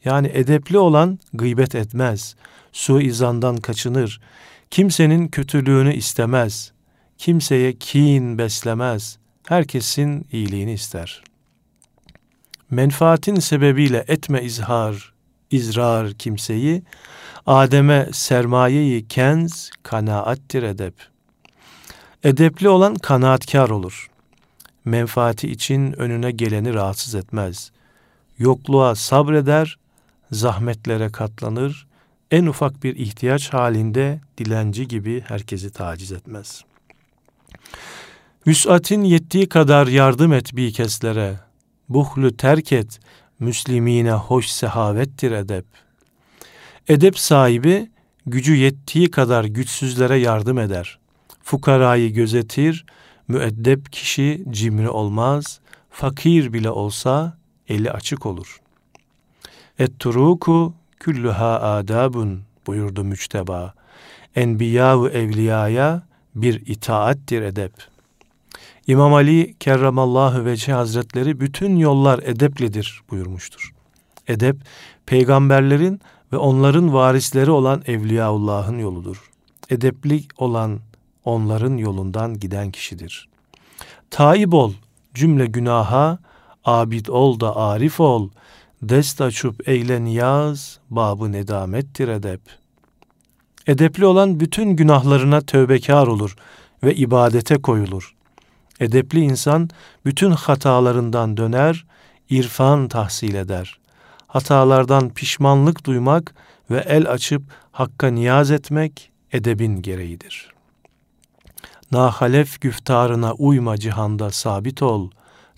Yani 0.05 0.31
edepli 0.35 0.79
olan 0.79 1.19
gıybet 1.35 1.75
etmez, 1.75 2.37
suizandan 2.73 3.57
kaçınır, 3.57 4.21
kimsenin 4.71 5.29
kötülüğünü 5.29 5.95
istemez, 5.95 6.73
kimseye 7.19 7.73
kin 7.73 8.39
beslemez, 8.39 9.19
herkesin 9.49 10.27
iyiliğini 10.33 10.73
ister. 10.73 11.23
Menfaatin 12.71 13.35
sebebiyle 13.35 14.05
etme 14.09 14.43
izhar, 14.43 15.13
izrar 15.51 16.13
kimseyi, 16.13 16.83
Adem'e 17.47 18.09
sermayeyi 18.13 19.09
kenz, 19.09 19.71
kanaattir 19.83 20.63
edep. 20.63 20.95
Edepli 22.25 22.69
olan 22.69 22.95
kanaatkar 22.95 23.71
olur. 23.71 24.11
Menfaati 24.85 25.49
için 25.49 25.93
önüne 25.93 26.31
geleni 26.31 26.75
rahatsız 26.75 27.15
etmez. 27.15 27.71
Yokluğa 28.39 28.95
sabreder, 28.95 29.79
zahmetlere 30.33 31.13
katlanır, 31.13 31.87
en 32.31 32.47
ufak 32.47 32.85
bir 32.85 32.97
ihtiyaç 32.97 33.53
halinde 33.53 34.21
dilenci 34.39 34.89
gibi 34.89 35.21
herkesi 35.21 35.71
taciz 35.71 36.13
etmez. 36.13 36.65
Vüs'atin 38.47 39.03
yettiği 39.03 39.49
kadar 39.49 39.87
yardım 39.87 40.33
et 40.33 40.57
bir 40.57 40.73
keslere, 40.73 41.48
buhlu 41.89 42.37
terk 42.37 42.73
et, 42.73 43.01
Müslimine 43.41 44.13
hoş 44.13 44.47
sehavettir 44.47 45.33
edep. 45.33 45.65
Edep 46.89 47.19
sahibi 47.19 47.91
gücü 48.27 48.57
yettiği 48.57 49.11
kadar 49.11 49.45
güçsüzlere 49.45 50.17
yardım 50.17 50.59
eder. 50.59 50.99
Fukarayı 51.43 52.13
gözetir, 52.13 52.87
müeddep 53.29 53.93
kişi 53.93 54.45
cimri 54.51 54.89
olmaz, 54.89 55.61
fakir 55.91 56.53
bile 56.53 56.71
olsa 56.71 57.39
eli 57.69 57.93
açık 57.93 58.27
olur. 58.27 58.61
Et-turuku 59.79 60.75
küllüha 61.01 61.61
adabun 61.61 62.43
buyurdu 62.67 63.05
müçteba. 63.05 63.75
Enbiya 64.37 64.95
evliyaya 65.13 66.03
bir 66.35 66.67
itaattir 66.67 67.43
edep. 67.43 67.73
İmam 68.89 69.15
Ali 69.15 69.55
kerramallahu 69.61 70.45
vece 70.45 70.73
hazretleri 70.73 71.41
bütün 71.41 71.77
yollar 71.77 72.19
edeplidir 72.19 73.03
buyurmuştur. 73.11 73.75
Edep 74.29 74.57
peygamberlerin 75.07 76.01
ve 76.33 76.37
onların 76.37 76.95
varisleri 76.95 77.51
olan 77.51 77.83
Evliyaullah'ın 77.87 78.79
yoludur. 78.79 79.31
Edepli 79.71 80.23
olan 80.39 80.81
onların 81.25 81.77
yolundan 81.77 82.39
giden 82.39 82.71
kişidir. 82.71 83.29
Taib 84.11 84.53
ol 84.53 84.73
cümle 85.15 85.47
günaha, 85.47 86.19
abid 86.65 87.07
ol 87.07 87.41
da 87.41 87.57
arif 87.57 88.01
ol, 88.01 88.29
dest 88.83 89.21
açıp 89.21 89.69
eyle 89.69 90.05
niyaz, 90.05 90.79
babı 90.91 91.33
nedamettir 91.33 92.09
edep. 92.09 92.41
Edepli 93.67 94.07
olan 94.07 94.41
bütün 94.41 94.71
günahlarına 94.71 95.41
tövbekar 95.41 96.07
olur 96.07 96.37
ve 96.85 96.95
ibadete 96.95 97.63
koyulur. 97.63 98.18
Edepli 98.81 99.21
insan 99.21 99.71
bütün 100.05 100.31
hatalarından 100.31 101.37
döner, 101.37 101.87
irfan 102.31 102.89
tahsil 102.89 103.35
eder. 103.35 103.79
Hatalardan 104.27 105.11
pişmanlık 105.11 105.87
duymak 105.87 106.35
ve 106.71 106.79
el 106.79 107.11
açıp 107.11 107.43
hakka 107.73 108.07
niyaz 108.07 108.51
etmek 108.51 109.11
edebin 109.33 109.83
gereğidir. 109.83 110.53
Nahalef 111.93 112.61
güftarına 112.61 113.33
uyma 113.33 113.77
cihanda 113.77 114.31
sabit 114.31 114.83
ol. 114.83 115.11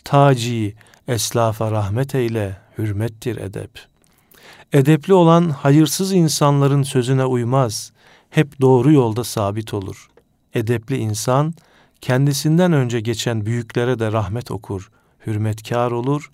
Taci 0.04 0.74
eslafa 1.08 1.70
rahmet 1.70 2.14
eyle, 2.14 2.56
hürmettir 2.78 3.36
edep. 3.36 3.70
Edepli 4.72 5.14
olan 5.14 5.50
hayırsız 5.50 6.12
insanların 6.12 6.82
sözüne 6.82 7.24
uymaz, 7.24 7.92
hep 8.30 8.60
doğru 8.60 8.92
yolda 8.92 9.24
sabit 9.24 9.74
olur. 9.74 10.10
Edepli 10.54 10.96
insan, 10.96 11.54
kendisinden 12.00 12.72
önce 12.72 13.00
geçen 13.00 13.46
büyüklere 13.46 13.98
de 13.98 14.12
rahmet 14.12 14.50
okur, 14.50 14.90
hürmetkar 15.26 15.90
olur. 15.90 16.30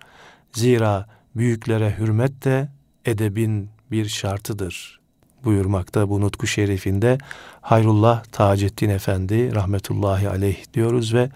Zira 0.52 1.06
büyüklere 1.36 1.98
hürmet 1.98 2.44
de 2.44 2.68
edebin 3.04 3.70
bir 3.90 4.08
şartıdır 4.08 5.00
buyurmakta 5.46 6.08
bu 6.08 6.20
nutku 6.20 6.46
şerifinde 6.46 7.18
Hayrullah 7.60 8.24
Taceddin 8.24 8.88
Efendi 8.88 9.54
rahmetullahi 9.54 10.28
aleyh 10.28 10.56
diyoruz 10.74 11.14
ve 11.14 11.28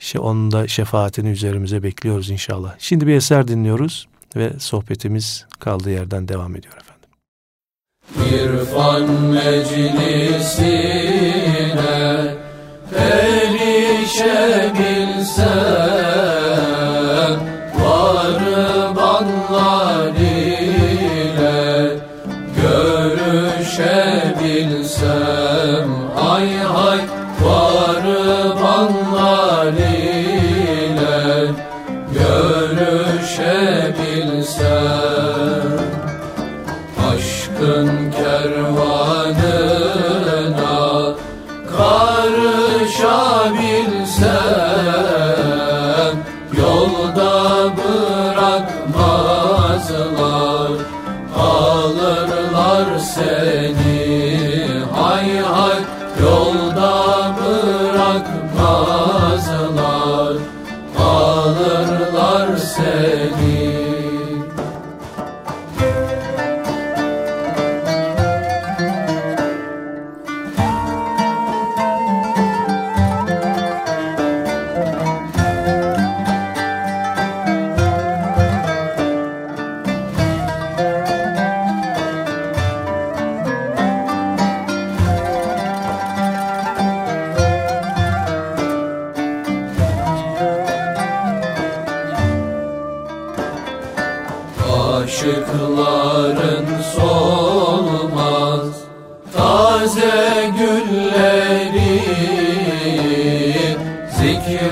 işte 0.00 0.18
onun 0.18 0.52
da 0.52 0.68
şefaatini 0.68 1.28
üzerimize 1.28 1.82
bekliyoruz 1.82 2.30
inşallah. 2.30 2.74
Şimdi 2.78 3.06
bir 3.06 3.14
eser 3.14 3.48
dinliyoruz 3.48 4.08
ve 4.36 4.52
sohbetimiz 4.58 5.46
kaldığı 5.60 5.90
yerden 5.90 6.28
devam 6.28 6.56
ediyor 6.56 6.74
efendim. 6.74 6.94
İrfan 8.34 9.10
meclisine 9.10 10.44
erişebilsem 14.04 15.44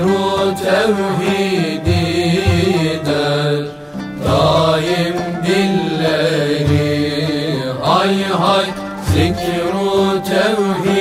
Zikru 0.03 0.53
tevhidi 0.63 2.03
der 3.05 3.53
Daim 4.25 5.15
dilleri 5.45 6.91
Hay 7.85 8.15
hay 8.41 8.67
zikru 9.11 10.21
tevhid 10.29 10.92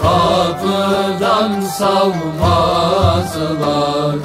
Kapıdan 0.02 1.52
salmazlar 3.28 4.18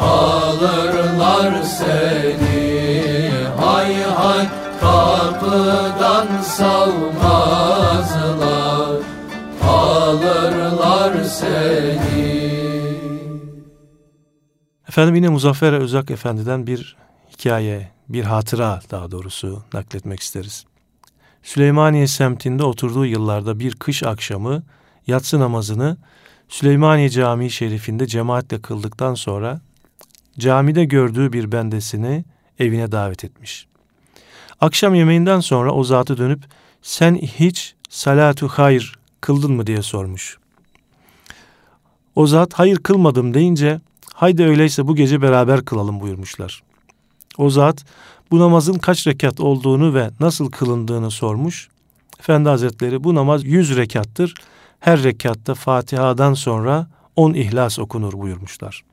Alırlar 0.00 1.62
seni 1.62 3.30
Hay 3.56 4.02
hay 4.02 4.48
kapıdan 4.80 6.42
salmazlar 6.42 7.68
Alırlar 9.62 11.24
seni 11.24 12.38
Efendim 14.88 15.14
yine 15.14 15.28
Muzaffer 15.28 15.72
Özak 15.72 16.10
Efendi'den 16.10 16.66
bir 16.66 16.96
hikaye, 17.32 17.90
bir 18.08 18.24
hatıra 18.24 18.80
daha 18.90 19.10
doğrusu 19.10 19.62
nakletmek 19.72 20.20
isteriz. 20.20 20.64
Süleymaniye 21.42 22.06
semtinde 22.06 22.64
oturduğu 22.64 23.06
yıllarda 23.06 23.58
bir 23.58 23.74
kış 23.74 24.02
akşamı 24.02 24.62
yatsı 25.06 25.40
namazını 25.40 25.96
Süleymaniye 26.48 27.08
Camii 27.08 27.50
Şerifinde 27.50 28.06
cemaatle 28.06 28.62
kıldıktan 28.62 29.14
sonra 29.14 29.60
camide 30.38 30.84
gördüğü 30.84 31.32
bir 31.32 31.52
bendesini 31.52 32.24
evine 32.58 32.92
davet 32.92 33.24
etmiş. 33.24 33.66
Akşam 34.60 34.94
yemeğinden 34.94 35.40
sonra 35.40 35.72
o 35.72 35.84
zatı 35.84 36.18
dönüp 36.18 36.44
sen 36.82 37.14
hiç 37.14 37.74
salatu 37.88 38.48
hayır 38.48 38.98
kıldın 39.20 39.52
mı 39.52 39.66
diye 39.66 39.82
sormuş. 39.82 40.38
O 42.14 42.26
zat 42.26 42.54
hayır 42.54 42.76
kılmadım 42.76 43.34
deyince 43.34 43.80
haydi 44.14 44.44
öyleyse 44.44 44.86
bu 44.86 44.96
gece 44.96 45.22
beraber 45.22 45.64
kılalım 45.64 46.00
buyurmuşlar. 46.00 46.62
O 47.38 47.50
zat 47.50 47.84
bu 48.30 48.38
namazın 48.38 48.74
kaç 48.74 49.06
rekat 49.06 49.40
olduğunu 49.40 49.94
ve 49.94 50.10
nasıl 50.20 50.50
kılındığını 50.50 51.10
sormuş. 51.10 51.68
Efendi 52.20 52.48
Hazretleri 52.48 53.04
bu 53.04 53.14
namaz 53.14 53.44
yüz 53.44 53.76
rekattır. 53.76 54.34
Her 54.80 55.02
rekatta 55.02 55.54
Fatiha'dan 55.54 56.34
sonra 56.34 56.86
on 57.16 57.34
ihlas 57.34 57.78
okunur 57.78 58.12
buyurmuşlar. 58.12 58.84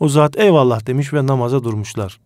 O 0.00 0.08
zat 0.08 0.38
eyvallah 0.38 0.86
demiş 0.86 1.12
ve 1.12 1.26
namaza 1.26 1.64
durmuşlar. 1.64 2.20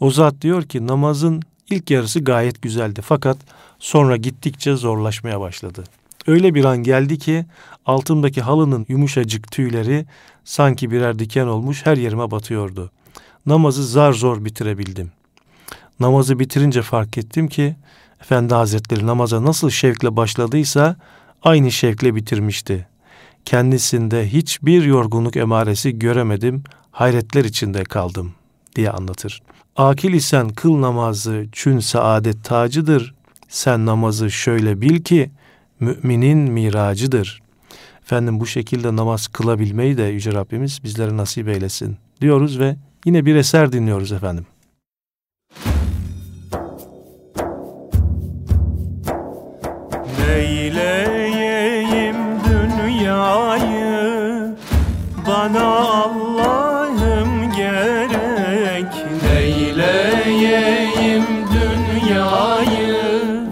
O 0.00 0.10
zat 0.10 0.34
diyor 0.42 0.62
ki 0.62 0.86
namazın 0.86 1.42
ilk 1.70 1.90
yarısı 1.90 2.20
gayet 2.24 2.62
güzeldi 2.62 3.02
fakat 3.02 3.38
sonra 3.78 4.16
gittikçe 4.16 4.76
zorlaşmaya 4.76 5.40
başladı. 5.40 5.84
Öyle 6.26 6.54
bir 6.54 6.64
an 6.64 6.78
geldi 6.78 7.18
ki 7.18 7.46
altımdaki 7.86 8.42
halının 8.42 8.86
yumuşacık 8.88 9.52
tüyleri 9.52 10.06
sanki 10.44 10.90
birer 10.90 11.18
diken 11.18 11.46
olmuş 11.46 11.86
her 11.86 11.96
yerime 11.96 12.30
batıyordu. 12.30 12.90
Namazı 13.46 13.86
zar 13.86 14.12
zor 14.12 14.44
bitirebildim. 14.44 15.12
Namazı 16.00 16.38
bitirince 16.38 16.82
fark 16.82 17.18
ettim 17.18 17.48
ki 17.48 17.76
Efendi 18.20 18.54
Hazretleri 18.54 19.06
namaza 19.06 19.44
nasıl 19.44 19.70
şevkle 19.70 20.16
başladıysa 20.16 20.96
aynı 21.42 21.72
şevkle 21.72 22.14
bitirmişti. 22.14 22.86
Kendisinde 23.44 24.32
hiçbir 24.32 24.84
yorgunluk 24.84 25.36
emaresi 25.36 25.98
göremedim, 25.98 26.64
hayretler 26.90 27.44
içinde 27.44 27.84
kaldım 27.84 28.32
diye 28.76 28.90
anlatır. 28.90 29.42
Akil 29.76 30.12
isen 30.12 30.48
kıl 30.48 30.80
namazı 30.80 31.46
çün 31.52 31.78
saadet 31.78 32.44
tacıdır. 32.44 33.14
Sen 33.48 33.86
namazı 33.86 34.30
şöyle 34.30 34.80
bil 34.80 35.02
ki 35.02 35.30
müminin 35.80 36.38
miracıdır. 36.38 37.42
Efendim 38.02 38.40
bu 38.40 38.46
şekilde 38.46 38.96
namaz 38.96 39.28
kılabilmeyi 39.28 39.96
de 39.96 40.02
Yüce 40.02 40.32
Rabbimiz 40.32 40.84
bizlere 40.84 41.16
nasip 41.16 41.48
eylesin 41.48 41.96
diyoruz 42.20 42.58
ve 42.58 42.76
yine 43.04 43.26
bir 43.26 43.36
eser 43.36 43.72
dinliyoruz 43.72 44.12
efendim. 44.12 44.46
Neyleyeyim 50.18 51.25
Bana 55.46 55.64
Allah'ım 55.64 57.52
gerek 57.56 58.92
Neyleyeyim 59.22 61.24
dünyayı? 61.52 63.46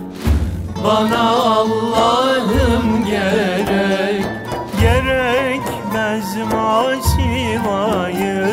Bana 0.84 1.30
Allah'ım 1.30 3.04
gerek 3.06 4.24
Gerekmez 4.80 6.36
masivayı 6.52 8.46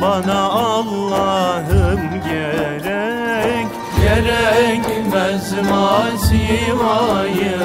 Bana 0.00 0.40
Allah'ım 0.42 2.00
gerek 2.28 3.66
Gerekmez 4.02 5.52
masivayı 5.70 7.56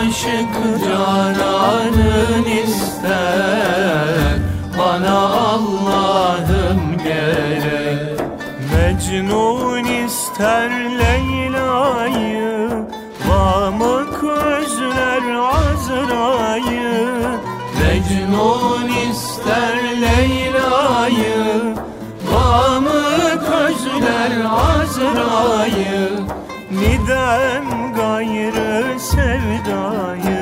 Aşık 0.00 0.54
cananın 0.84 2.44
ister. 2.64 4.38
Bana 4.78 5.18
Allah'ım 5.18 6.98
gerek. 7.04 8.20
Mecnun 8.72 9.84
ister 9.84 10.70
Leyla'yı 10.70 12.70
Vamık 13.28 14.24
özler 14.24 15.34
Azra'yı. 15.34 17.08
Mecnun 17.80 18.88
ister 19.10 19.76
Leyla'yı 20.00 21.74
Vamı 22.32 23.30
közler 23.30 24.32
Azra'yı. 24.50 26.10
Niden 26.70 27.69
sevdayı 29.10 30.40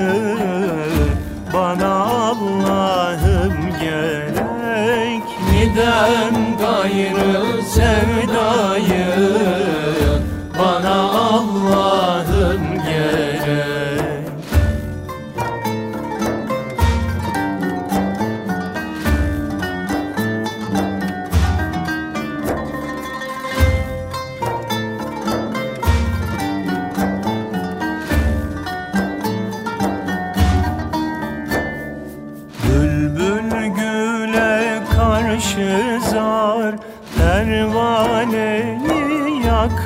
Bana 1.55 1.95
Allah'ım 2.05 3.55
gerek. 3.81 5.23
Niden 5.53 6.35
gayrı 6.61 7.63
sevdayı 7.63 8.88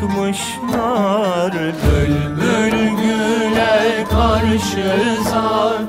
Yakmışlar 0.03 1.53
Bülbül 1.53 2.91
güle 2.91 4.05
karşı 4.11 5.23
zar 5.31 5.83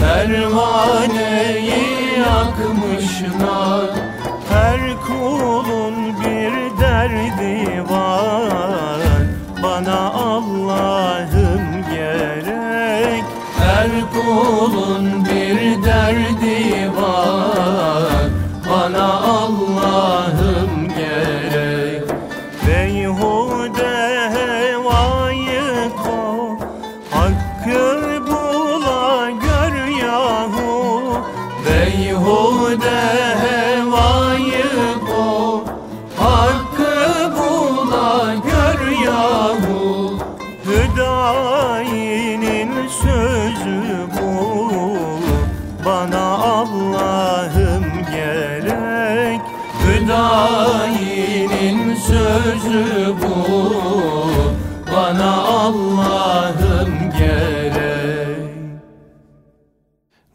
Pervaneyi 0.00 1.84
yakmışlar. 2.18 3.90
Her 4.48 4.80
kulun 5.06 5.94
bir 6.20 6.80
derdi 6.80 7.82
var 7.90 9.00
Bana 9.62 10.00
Allah'ım 10.10 11.84
gerek. 11.94 13.24
Her 13.58 13.90
kulun 14.12 15.24
bir 15.24 15.84
derdi 15.84 16.90
var 16.96 17.03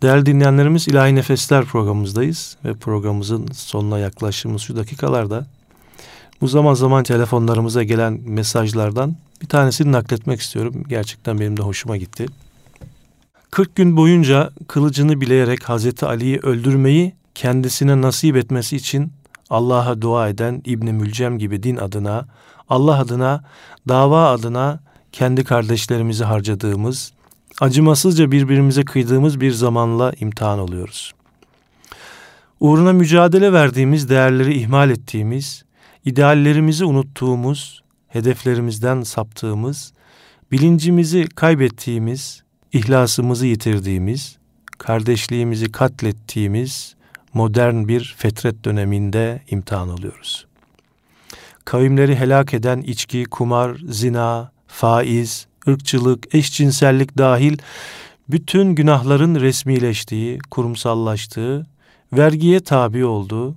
Değerli 0.10 0.26
dinleyenlerimiz 0.26 0.88
İlahi 0.88 1.16
Nefesler 1.16 1.66
programımızdayız 1.66 2.58
ve 2.66 2.74
programımızın 2.74 3.48
sonuna 3.54 4.00
yaklaştığımız 4.00 4.62
şu 4.62 4.76
dakikalarda 4.76 5.46
bu 6.42 6.48
zaman 6.48 6.74
zaman 6.74 7.04
telefonlarımıza 7.04 7.84
gelen 7.84 8.20
mesajlardan 8.26 9.16
bir 9.42 9.48
tanesini 9.48 9.92
nakletmek 9.92 10.40
istiyorum. 10.40 10.84
Gerçekten 10.88 11.40
benim 11.40 11.58
de 11.58 11.62
hoşuma 11.62 11.98
gitti. 11.98 12.26
40 13.52 13.76
gün 13.76 13.98
boyunca 13.98 14.52
kılıcını 14.68 15.22
bileyerek 15.22 15.70
Hazreti 15.70 16.06
Ali'yi 16.06 16.40
öldürmeyi 16.40 17.14
kendisine 17.36 18.02
nasip 18.02 18.36
etmesi 18.36 18.76
için 18.76 19.14
Allah'a 19.50 20.02
dua 20.02 20.30
eden 20.30 20.62
İbni 20.66 20.94
Mülcem 20.94 21.40
gibi 21.40 21.64
din 21.64 21.78
adına, 21.78 22.26
Allah 22.70 23.00
adına, 23.00 23.44
dava 23.88 24.30
adına 24.30 24.80
kendi 25.12 25.44
kardeşlerimizi 25.44 26.24
harcadığımız, 26.24 27.12
acımasızca 27.62 28.32
birbirimize 28.32 28.86
kıydığımız 28.86 29.42
bir 29.42 29.52
zamanla 29.52 30.14
imtihan 30.20 30.60
oluyoruz. 30.60 31.14
Uğruna 32.60 32.94
mücadele 32.94 33.54
verdiğimiz, 33.54 34.10
değerleri 34.10 34.54
ihmal 34.54 34.90
ettiğimiz, 34.90 35.64
ideallerimizi 36.06 36.86
unuttuğumuz, 36.86 37.84
hedeflerimizden 38.08 39.02
saptığımız, 39.02 39.94
bilincimizi 40.52 41.28
kaybettiğimiz, 41.36 42.44
ihlasımızı 42.74 43.46
yitirdiğimiz, 43.46 44.38
kardeşliğimizi 44.78 45.72
katlettiğimiz 45.72 46.96
modern 47.34 47.88
bir 47.88 48.16
fetret 48.18 48.66
döneminde 48.66 49.42
imtihan 49.50 49.90
oluyoruz. 49.90 50.48
Kavimleri 51.66 52.16
helak 52.16 52.54
eden 52.54 52.82
içki, 52.82 53.24
kumar, 53.24 53.78
zina, 53.90 54.52
faiz, 54.68 55.48
ırkçılık, 55.68 56.36
eşcinsellik 56.36 57.18
dahil 57.18 57.58
bütün 58.30 58.76
günahların 58.76 59.36
resmileştiği, 59.36 60.40
kurumsallaştığı, 60.52 61.68
vergiye 62.14 62.60
tabi 62.60 63.06
olduğu 63.06 63.56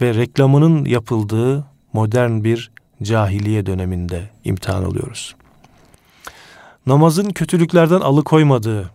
ve 0.00 0.14
reklamının 0.14 0.84
yapıldığı 0.84 1.66
modern 1.92 2.44
bir 2.44 2.70
cahiliye 3.02 3.66
döneminde 3.66 4.30
imtihan 4.44 4.84
oluyoruz. 4.84 5.34
Namazın 6.86 7.30
kötülüklerden 7.30 8.00
alıkoymadığı, 8.00 8.90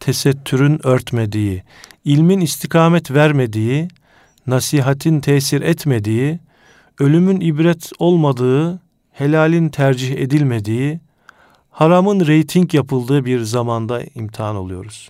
tesettürün 0.00 0.86
örtmediği, 0.86 1.62
ilmin 2.04 2.40
istikamet 2.40 3.10
vermediği, 3.10 3.88
nasihatin 4.46 5.20
tesir 5.20 5.62
etmediği, 5.62 6.38
ölümün 7.00 7.40
ibret 7.40 7.90
olmadığı, 7.98 8.80
helalin 9.12 9.68
tercih 9.68 10.16
edilmediği, 10.16 11.00
haramın 11.76 12.26
reyting 12.26 12.74
yapıldığı 12.74 13.24
bir 13.24 13.40
zamanda 13.40 14.02
imtihan 14.14 14.56
oluyoruz. 14.56 15.08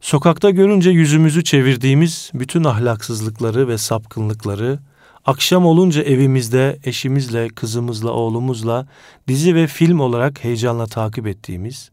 Sokakta 0.00 0.50
görünce 0.50 0.90
yüzümüzü 0.90 1.44
çevirdiğimiz 1.44 2.30
bütün 2.34 2.64
ahlaksızlıkları 2.64 3.68
ve 3.68 3.78
sapkınlıkları, 3.78 4.78
akşam 5.24 5.66
olunca 5.66 6.02
evimizde 6.02 6.78
eşimizle, 6.84 7.48
kızımızla, 7.48 8.10
oğlumuzla 8.10 8.86
dizi 9.28 9.54
ve 9.54 9.66
film 9.66 10.00
olarak 10.00 10.44
heyecanla 10.44 10.86
takip 10.86 11.26
ettiğimiz, 11.26 11.90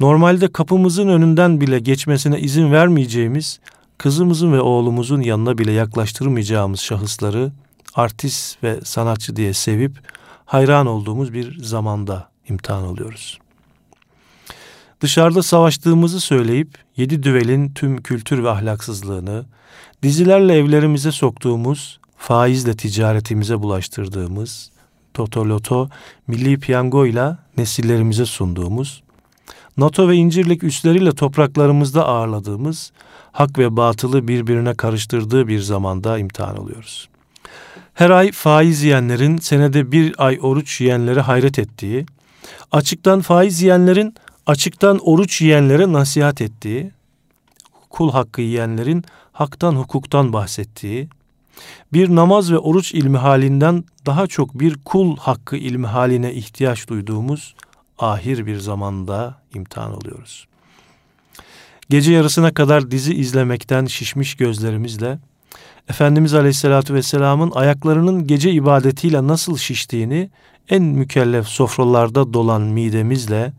normalde 0.00 0.52
kapımızın 0.52 1.08
önünden 1.08 1.60
bile 1.60 1.78
geçmesine 1.78 2.40
izin 2.40 2.72
vermeyeceğimiz, 2.72 3.60
kızımızın 3.98 4.52
ve 4.52 4.60
oğlumuzun 4.60 5.20
yanına 5.20 5.58
bile 5.58 5.72
yaklaştırmayacağımız 5.72 6.80
şahısları 6.80 7.52
artist 7.94 8.62
ve 8.62 8.80
sanatçı 8.84 9.36
diye 9.36 9.52
sevip 9.52 10.00
hayran 10.44 10.86
olduğumuz 10.86 11.32
bir 11.32 11.64
zamanda 11.64 12.31
imtihan 12.52 12.84
oluyoruz. 12.84 13.38
Dışarıda 15.00 15.42
savaştığımızı 15.42 16.20
söyleyip 16.20 16.68
yedi 16.96 17.22
düvelin 17.22 17.74
tüm 17.74 18.02
kültür 18.02 18.44
ve 18.44 18.50
ahlaksızlığını, 18.50 19.44
dizilerle 20.02 20.54
evlerimize 20.54 21.12
soktuğumuz, 21.12 22.00
faizle 22.16 22.76
ticaretimize 22.76 23.60
bulaştırdığımız, 23.60 24.70
totoloto, 25.14 25.88
milli 26.26 26.58
piyangoyla 26.58 27.38
nesillerimize 27.56 28.26
sunduğumuz, 28.26 29.02
NATO 29.76 30.08
ve 30.08 30.16
İncirlik 30.16 30.62
üsleriyle 30.62 31.12
topraklarımızda 31.12 32.06
ağırladığımız, 32.06 32.92
hak 33.32 33.58
ve 33.58 33.76
batılı 33.76 34.28
birbirine 34.28 34.74
karıştırdığı 34.74 35.48
bir 35.48 35.60
zamanda 35.60 36.18
imtihan 36.18 36.58
oluyoruz. 36.58 37.08
Her 37.94 38.10
ay 38.10 38.32
faiz 38.32 38.82
yiyenlerin, 38.82 39.36
senede 39.36 39.92
bir 39.92 40.14
ay 40.18 40.38
oruç 40.42 40.80
yiyenlere 40.80 41.20
hayret 41.20 41.58
ettiği, 41.58 42.06
açıktan 42.72 43.20
faiz 43.20 43.62
yiyenlerin, 43.62 44.14
açıktan 44.46 44.98
oruç 44.98 45.40
yiyenlere 45.40 45.92
nasihat 45.92 46.40
ettiği, 46.40 46.90
kul 47.90 48.10
hakkı 48.10 48.40
yiyenlerin 48.40 49.04
haktan 49.32 49.72
hukuktan 49.72 50.32
bahsettiği, 50.32 51.08
bir 51.92 52.16
namaz 52.16 52.52
ve 52.52 52.58
oruç 52.58 52.94
ilmi 52.94 53.18
halinden 53.18 53.84
daha 54.06 54.26
çok 54.26 54.60
bir 54.60 54.74
kul 54.84 55.16
hakkı 55.16 55.56
ilmi 55.56 55.86
haline 55.86 56.34
ihtiyaç 56.34 56.88
duyduğumuz 56.88 57.54
ahir 57.98 58.46
bir 58.46 58.58
zamanda 58.58 59.34
imtihan 59.54 59.96
oluyoruz. 59.96 60.46
Gece 61.90 62.12
yarısına 62.12 62.54
kadar 62.54 62.90
dizi 62.90 63.14
izlemekten 63.14 63.86
şişmiş 63.86 64.34
gözlerimizle 64.34 65.18
Efendimiz 65.88 66.34
Aleyhisselatü 66.34 66.94
Vesselam'ın 66.94 67.50
ayaklarının 67.50 68.26
gece 68.26 68.50
ibadetiyle 68.50 69.26
nasıl 69.26 69.56
şiştiğini 69.56 70.30
en 70.68 70.82
mükellef 70.82 71.46
sofralarda 71.46 72.32
dolan 72.32 72.62
midemizle 72.62 73.52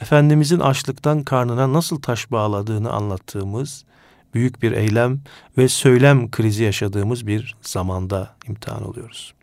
Efendimizin 0.00 0.60
açlıktan 0.60 1.22
karnına 1.22 1.72
nasıl 1.72 2.00
taş 2.02 2.30
bağladığını 2.30 2.92
anlattığımız 2.92 3.84
büyük 4.34 4.62
bir 4.62 4.72
eylem 4.72 5.20
ve 5.58 5.68
söylem 5.68 6.30
krizi 6.30 6.64
yaşadığımız 6.64 7.26
bir 7.26 7.56
zamanda 7.62 8.36
imtihan 8.48 8.88
oluyoruz. 8.88 9.34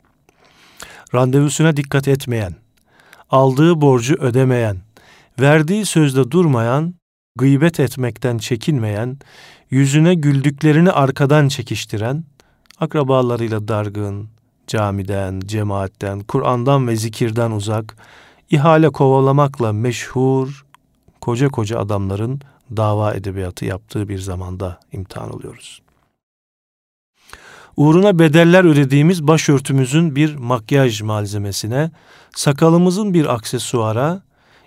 Randevusuna 1.15 1.77
dikkat 1.77 2.07
etmeyen, 2.07 2.55
aldığı 3.29 3.81
borcu 3.81 4.15
ödemeyen, 4.15 4.77
verdiği 5.39 5.85
sözde 5.85 6.31
durmayan, 6.31 6.95
gıybet 7.35 7.79
etmekten 7.79 8.37
çekinmeyen, 8.37 9.17
yüzüne 9.69 10.13
güldüklerini 10.13 10.91
arkadan 10.91 11.47
çekiştiren, 11.47 12.23
akrabalarıyla 12.79 13.67
dargın, 13.67 14.29
camiden, 14.67 15.39
cemaatten, 15.45 16.19
Kur'an'dan 16.19 16.87
ve 16.87 16.95
zikirden 16.95 17.51
uzak, 17.51 17.97
ihale 18.49 18.89
kovalamakla 18.89 19.73
meşhur 19.73 20.65
koca 21.21 21.49
koca 21.49 21.79
adamların 21.79 22.41
dava 22.77 23.13
edebiyatı 23.13 23.65
yaptığı 23.65 24.09
bir 24.09 24.19
zamanda 24.19 24.79
imtihan 24.91 25.35
oluyoruz. 25.35 25.81
Uğruna 27.77 28.19
bedeller 28.19 28.63
ödediğimiz 28.63 29.27
başörtümüzün 29.27 30.15
bir 30.15 30.35
makyaj 30.35 31.01
malzemesine, 31.01 31.91
sakalımızın 32.35 33.13
bir 33.13 33.33
aksesuara, 33.33 34.21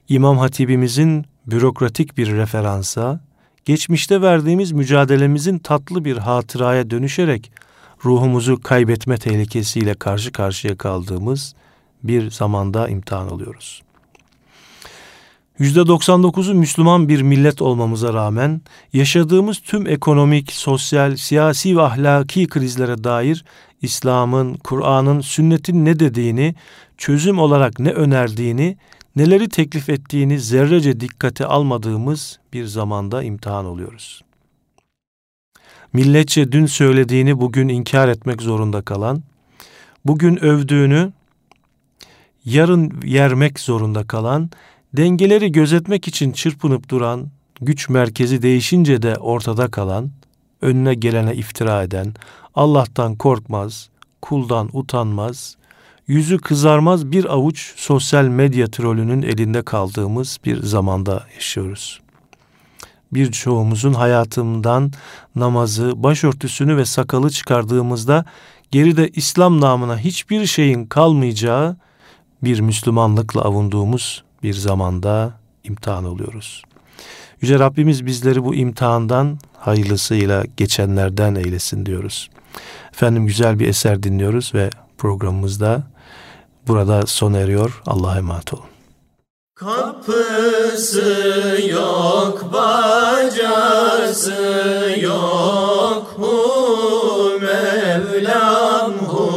İmam 0.08 0.38
Hatibimizin 0.38 1.24
bürokratik 1.46 2.16
bir 2.16 2.32
referansa, 2.32 3.20
geçmişte 3.64 4.22
verdiğimiz 4.22 4.72
mücadelemizin 4.72 5.58
tatlı 5.58 6.04
bir 6.04 6.16
hatıraya 6.16 6.90
dönüşerek 6.90 7.52
ruhumuzu 8.04 8.60
kaybetme 8.60 9.18
tehlikesiyle 9.18 9.94
karşı 9.94 10.32
karşıya 10.32 10.76
kaldığımız 10.76 11.54
bir 12.02 12.30
zamanda 12.30 12.88
imtihan 12.88 13.32
oluyoruz. 13.32 13.82
%99'u 15.60 16.54
Müslüman 16.54 17.08
bir 17.08 17.22
millet 17.22 17.62
olmamıza 17.62 18.14
rağmen 18.14 18.60
yaşadığımız 18.92 19.58
tüm 19.58 19.86
ekonomik, 19.86 20.52
sosyal, 20.52 21.16
siyasi 21.16 21.76
ve 21.76 21.82
ahlaki 21.82 22.46
krizlere 22.46 23.04
dair 23.04 23.44
İslam'ın, 23.82 24.54
Kur'an'ın, 24.54 25.20
sünnetin 25.20 25.84
ne 25.84 25.98
dediğini, 25.98 26.54
çözüm 26.98 27.38
olarak 27.38 27.78
ne 27.78 27.90
önerdiğini, 27.90 28.76
neleri 29.16 29.48
teklif 29.48 29.88
ettiğini 29.88 30.40
zerrece 30.40 31.00
dikkate 31.00 31.46
almadığımız 31.46 32.38
bir 32.52 32.64
zamanda 32.64 33.22
imtihan 33.22 33.66
oluyoruz. 33.66 34.25
Milletçe 35.96 36.52
dün 36.52 36.66
söylediğini 36.66 37.40
bugün 37.40 37.68
inkar 37.68 38.08
etmek 38.08 38.42
zorunda 38.42 38.82
kalan, 38.82 39.22
bugün 40.04 40.44
övdüğünü 40.44 41.12
yarın 42.44 43.00
yermek 43.04 43.60
zorunda 43.60 44.06
kalan, 44.06 44.50
dengeleri 44.96 45.52
gözetmek 45.52 46.08
için 46.08 46.32
çırpınıp 46.32 46.88
duran, 46.88 47.26
güç 47.60 47.88
merkezi 47.88 48.42
değişince 48.42 49.02
de 49.02 49.16
ortada 49.16 49.68
kalan, 49.70 50.10
önüne 50.62 50.94
gelene 50.94 51.34
iftira 51.34 51.82
eden, 51.82 52.14
Allah'tan 52.54 53.16
korkmaz, 53.16 53.88
kuldan 54.22 54.68
utanmaz, 54.72 55.56
yüzü 56.06 56.38
kızarmaz 56.38 57.12
bir 57.12 57.24
avuç 57.24 57.74
sosyal 57.76 58.24
medya 58.24 58.70
trolünün 58.70 59.22
elinde 59.22 59.62
kaldığımız 59.62 60.38
bir 60.44 60.62
zamanda 60.62 61.26
yaşıyoruz. 61.34 62.05
Birçoğumuzun 63.16 63.92
hayatından 63.92 64.92
namazı, 65.36 66.02
başörtüsünü 66.02 66.76
ve 66.76 66.84
sakalı 66.84 67.30
çıkardığımızda 67.30 68.24
geride 68.70 69.08
İslam 69.08 69.60
namına 69.60 69.98
hiçbir 69.98 70.46
şeyin 70.46 70.86
kalmayacağı 70.86 71.76
bir 72.44 72.60
Müslümanlıkla 72.60 73.42
avunduğumuz 73.42 74.24
bir 74.42 74.54
zamanda 74.54 75.32
imtihan 75.64 76.04
oluyoruz. 76.04 76.62
Yüce 77.40 77.58
Rabbimiz 77.58 78.06
bizleri 78.06 78.44
bu 78.44 78.54
imtihandan 78.54 79.38
hayırlısıyla 79.58 80.44
geçenlerden 80.56 81.34
eylesin 81.34 81.86
diyoruz. 81.86 82.30
Efendim 82.92 83.26
güzel 83.26 83.58
bir 83.58 83.68
eser 83.68 84.02
dinliyoruz 84.02 84.54
ve 84.54 84.70
programımızda 84.98 85.82
burada 86.68 87.06
sona 87.06 87.38
eriyor. 87.38 87.82
Allah'a 87.86 88.18
emanet 88.18 88.54
olun. 88.54 88.75
Kapısı 89.56 91.04
yok, 91.70 92.52
bacası 92.52 94.34
yok, 95.00 96.14
hu 96.16 97.40
Mevlam 97.40 98.92
hu. 98.92 99.36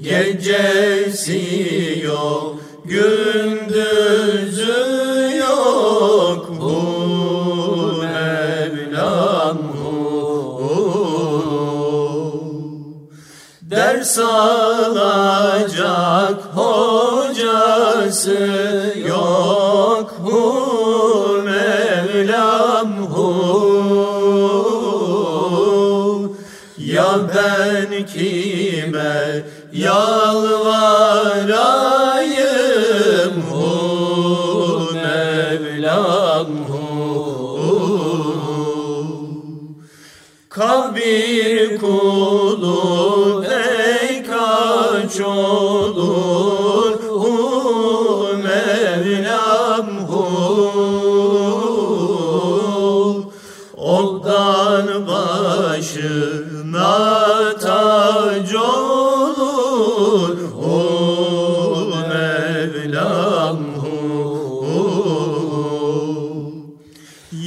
Gecesi 0.00 1.42
yok, 2.04 2.56
gündüzü 2.84 4.74
yok, 5.38 6.46
hu 6.60 6.76
Mevlam 8.02 9.58
hu. 9.58 9.94
Ders 13.62 14.18
alacak 14.18 15.34
hocası 18.24 18.98
yok 19.08 20.14
hu 20.24 21.42
Mevlam 21.44 23.06
hu. 23.06 23.34
Ya 26.78 27.16
ben 27.34 28.06
kime 28.06 29.44
yalvarayım 29.72 30.93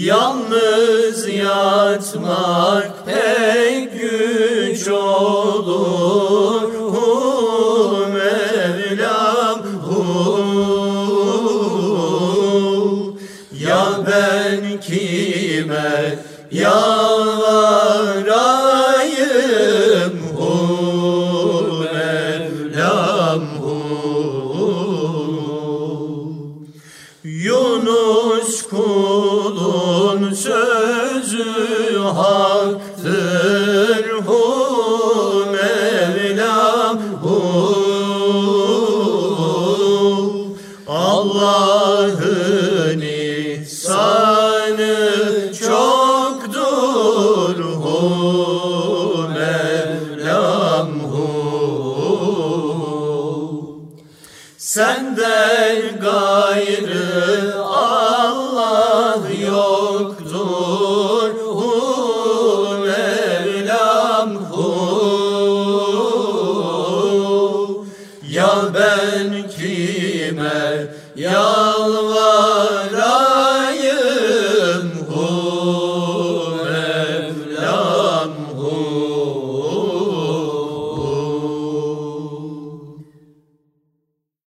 Yalnız 0.08 1.28
yatmak 1.28 2.97